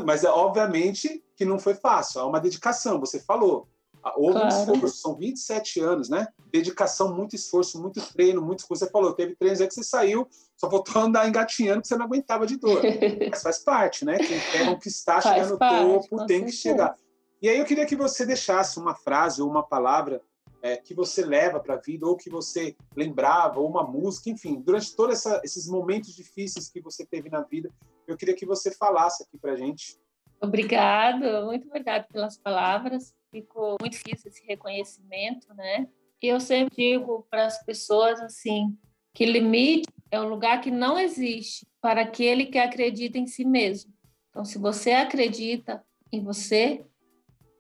Mas, 0.06 0.24
é, 0.24 0.30
obviamente, 0.30 1.24
que 1.36 1.44
não 1.44 1.58
foi 1.58 1.74
fácil. 1.74 2.22
Há 2.22 2.26
uma 2.28 2.40
dedicação, 2.40 3.00
você 3.00 3.20
falou. 3.20 3.68
Houve 4.16 4.40
claro. 4.40 4.56
um 4.56 4.74
esforço, 4.74 4.98
são 4.98 5.16
27 5.16 5.82
anos, 5.82 6.10
né? 6.10 6.28
Dedicação, 6.52 7.14
muito 7.14 7.36
esforço, 7.36 7.82
muito 7.82 8.02
treino, 8.14 8.42
muito 8.42 8.60
esforço. 8.60 8.86
Você 8.86 8.92
falou, 8.92 9.14
teve 9.14 9.36
treinos 9.36 9.60
aí 9.60 9.68
que 9.68 9.74
você 9.74 9.84
saiu, 9.84 10.28
só 10.56 10.70
voltou 10.70 11.02
a 11.02 11.06
andar 11.06 11.28
engatinhando 11.28 11.82
que 11.82 11.88
você 11.88 11.98
não 11.98 12.06
aguentava 12.06 12.46
de 12.46 12.56
dor. 12.56 12.82
Mas 13.30 13.42
faz 13.42 13.60
parte, 13.60 14.06
né? 14.06 14.18
Quem 14.18 14.40
quer 14.40 14.66
conquistar, 14.68 15.22
chegar 15.22 15.48
no 15.48 15.58
topo, 15.58 16.26
tem 16.26 16.40
certeza. 16.40 16.46
que 16.46 16.52
chegar. 16.52 16.96
E 17.42 17.50
aí 17.50 17.58
eu 17.58 17.66
queria 17.66 17.86
que 17.86 17.96
você 17.96 18.26
deixasse 18.26 18.80
uma 18.80 18.96
frase 18.96 19.42
ou 19.42 19.50
uma 19.50 19.64
palavra 19.64 20.22
é, 20.62 20.78
que 20.78 20.94
você 20.94 21.26
leva 21.26 21.60
para 21.60 21.76
a 21.76 21.80
vida, 21.80 22.06
ou 22.06 22.18
que 22.18 22.30
você 22.30 22.76
lembrava, 22.96 23.60
ou 23.60 23.70
uma 23.70 23.84
música, 23.84 24.30
enfim, 24.30 24.62
durante 24.62 24.96
todos 24.96 25.26
esses 25.44 25.68
momentos 25.68 26.16
difíceis 26.16 26.70
que 26.70 26.82
você 26.82 27.06
teve 27.06 27.30
na 27.30 27.42
vida, 27.42 27.72
eu 28.08 28.18
queria 28.18 28.36
que 28.36 28.46
você 28.46 28.72
falasse 28.72 29.24
aqui 29.24 29.38
para 29.38 29.56
gente. 29.56 29.98
Obrigado, 30.42 31.46
muito 31.46 31.68
obrigado 31.68 32.08
pelas 32.08 32.38
palavras 32.38 33.14
ficou 33.32 33.78
muito 33.80 33.94
difícil 33.94 34.30
esse 34.30 34.46
reconhecimento, 34.46 35.54
né? 35.54 35.88
E 36.22 36.28
eu 36.28 36.40
sempre 36.40 36.76
digo 36.76 37.26
para 37.30 37.46
as 37.46 37.64
pessoas 37.64 38.20
assim 38.20 38.78
que 39.14 39.26
limite 39.26 39.90
é 40.12 40.20
um 40.20 40.30
lugar 40.30 40.62
que 40.62 40.72
não 40.72 40.98
existe 40.98 41.68
para 41.82 42.02
aquele 42.02 42.46
que 42.46 42.58
acredita 42.58 43.18
em 43.18 43.28
si 43.28 43.46
mesmo. 43.46 43.94
Então, 44.30 44.46
se 44.46 44.58
você 44.58 44.92
acredita 44.92 45.84
em 46.12 46.24
você, 46.24 46.86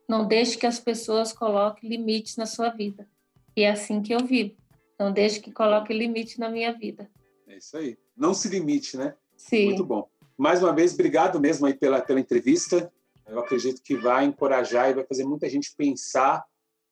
não 0.10 0.28
deixe 0.28 0.58
que 0.58 0.65
as 0.65 0.80
pessoas 0.80 1.32
coloquem 1.32 1.89
limites 1.89 2.36
na 2.36 2.45
sua 2.45 2.69
vida. 2.69 3.08
E 3.56 3.63
é 3.63 3.69
assim 3.69 4.02
que 4.02 4.13
eu 4.13 4.26
vivo. 4.26 4.56
Não 5.00 5.12
deixe 5.13 5.39
que 5.39 5.52
coloque 5.52 5.93
limite 5.93 6.39
na 6.39 6.50
minha 6.50 6.74
vida. 6.74 7.10
É 7.48 7.58
isso 7.58 7.78
aí. 7.78 7.98
Não 8.17 8.34
se 8.34 8.50
limite, 8.50 8.98
né? 8.98 9.15
Sim. 9.38 9.67
Muito 9.67 9.86
bom. 9.86 10.10
Mais 10.38 10.62
uma 10.62 10.74
vez, 10.74 10.93
obrigado 10.93 11.39
mesmo 11.39 11.65
aí 11.65 11.74
pela, 11.74 12.02
pela 12.02 12.19
entrevista 12.19 12.91
eu 13.30 13.39
acredito 13.39 13.82
que 13.82 13.95
vai 13.95 14.26
encorajar 14.26 14.89
e 14.89 14.93
vai 14.93 15.06
fazer 15.06 15.24
muita 15.24 15.48
gente 15.48 15.74
pensar 15.76 16.43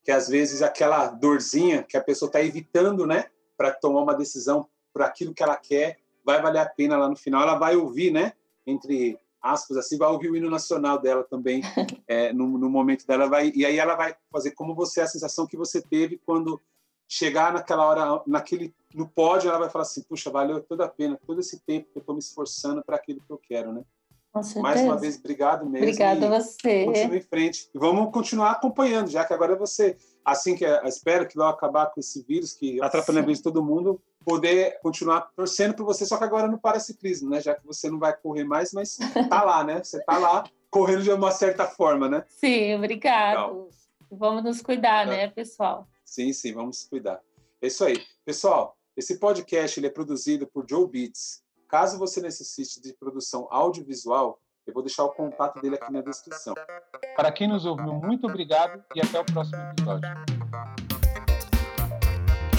que 0.02 0.10
às 0.10 0.28
vezes 0.28 0.62
aquela 0.62 1.08
dorzinha 1.08 1.82
que 1.82 1.96
a 1.96 2.02
pessoa 2.02 2.28
está 2.28 2.42
evitando, 2.42 3.06
né, 3.06 3.26
para 3.56 3.72
tomar 3.72 4.02
uma 4.02 4.14
decisão 4.14 4.68
para 4.92 5.06
aquilo 5.06 5.34
que 5.34 5.42
ela 5.42 5.56
quer, 5.56 5.98
vai 6.24 6.40
valer 6.40 6.60
a 6.60 6.66
pena 6.68 6.96
lá 6.96 7.08
no 7.08 7.16
final. 7.16 7.42
Ela 7.42 7.58
vai 7.58 7.76
ouvir, 7.76 8.10
né, 8.12 8.32
entre 8.66 9.18
aspas, 9.52 9.76
assim, 9.76 9.98
vai 9.98 10.08
ouvir 10.08 10.30
o 10.30 10.36
hino 10.36 10.50
nacional 10.50 11.00
dela 11.00 11.24
também 11.24 11.62
é, 12.06 12.32
no, 12.32 12.46
no, 12.58 12.68
momento 12.68 13.06
dela, 13.06 13.28
vai 13.28 13.52
e 13.54 13.64
aí 13.64 13.78
ela 13.78 13.94
vai 13.94 14.14
fazer 14.30 14.52
como 14.52 14.74
você 14.74 15.00
a 15.00 15.06
sensação 15.06 15.46
que 15.46 15.56
você 15.56 15.80
teve 15.80 16.20
quando 16.24 16.60
chegar 17.08 17.52
naquela 17.52 17.86
hora, 17.86 18.22
naquele 18.26 18.74
no 18.94 19.08
pódio, 19.08 19.48
ela 19.48 19.58
vai 19.58 19.70
falar 19.70 19.82
assim, 19.82 20.02
puxa, 20.02 20.30
valeu 20.30 20.60
toda 20.62 20.84
a 20.84 20.88
pena, 20.88 21.18
todo 21.26 21.40
esse 21.40 21.60
tempo 21.60 21.88
que 21.90 21.98
eu 21.98 22.00
estou 22.00 22.14
me 22.14 22.20
esforçando 22.20 22.82
para 22.84 22.96
aquilo 22.96 23.22
que 23.26 23.32
eu 23.32 23.38
quero, 23.38 23.72
né? 23.72 23.82
Mais 24.34 24.80
uma 24.82 24.96
vez, 24.96 25.18
obrigado 25.18 25.64
mesmo. 25.64 25.86
Obrigada 25.86 26.26
a 26.26 26.40
você. 26.40 26.84
Continue 26.84 27.18
em 27.18 27.22
frente. 27.22 27.68
E 27.74 27.78
vamos 27.78 28.12
continuar 28.12 28.52
acompanhando, 28.52 29.10
já 29.10 29.24
que 29.24 29.32
agora 29.32 29.56
você, 29.56 29.96
assim 30.24 30.54
que 30.54 30.64
espero 30.84 31.26
que 31.26 31.36
vai 31.36 31.50
acabar 31.50 31.86
com 31.86 31.98
esse 31.98 32.22
vírus 32.22 32.52
que 32.52 32.80
atrapalha 32.82 33.20
a 33.20 33.22
vida 33.22 33.34
de 33.34 33.42
todo 33.42 33.64
mundo, 33.64 34.00
poder 34.28 34.78
continuar 34.80 35.22
torcendo 35.34 35.74
por 35.74 35.84
você, 35.84 36.04
só 36.04 36.18
que 36.18 36.24
agora 36.24 36.48
no 36.48 36.58
paraciclismo, 36.58 37.30
né? 37.30 37.40
Já 37.40 37.54
que 37.54 37.66
você 37.66 37.90
não 37.90 37.98
vai 37.98 38.14
correr 38.16 38.44
mais, 38.44 38.72
mas 38.72 38.98
tá 39.28 39.42
lá, 39.42 39.64
né? 39.64 39.82
Você 39.82 40.02
tá 40.04 40.18
lá 40.18 40.44
correndo 40.70 41.02
de 41.02 41.10
uma 41.10 41.30
certa 41.30 41.66
forma, 41.66 42.08
né? 42.08 42.24
Sim, 42.28 42.74
obrigado. 42.74 43.46
Legal. 43.46 43.68
Vamos 44.10 44.44
nos 44.44 44.62
cuidar, 44.62 45.06
né, 45.06 45.28
pessoal? 45.28 45.86
Sim, 46.04 46.32
sim, 46.32 46.52
vamos 46.52 46.84
cuidar. 46.84 47.20
É 47.60 47.66
isso 47.66 47.84
aí. 47.84 48.02
Pessoal, 48.24 48.76
esse 48.96 49.18
podcast 49.18 49.78
ele 49.78 49.86
é 49.86 49.90
produzido 49.90 50.46
por 50.46 50.66
Joe 50.68 50.86
Beats 50.86 51.42
Caso 51.68 51.98
você 51.98 52.22
necessite 52.22 52.80
de 52.80 52.94
produção 52.94 53.46
audiovisual, 53.50 54.40
eu 54.66 54.72
vou 54.72 54.82
deixar 54.82 55.04
o 55.04 55.10
contato 55.10 55.60
dele 55.60 55.76
aqui 55.76 55.92
na 55.92 56.00
descrição. 56.00 56.54
Para 57.14 57.30
quem 57.30 57.46
nos 57.46 57.66
ouviu, 57.66 57.92
muito 57.92 58.26
obrigado 58.26 58.82
e 58.94 59.00
até 59.02 59.20
o 59.20 59.24
próximo 59.24 59.60
episódio. 59.70 60.08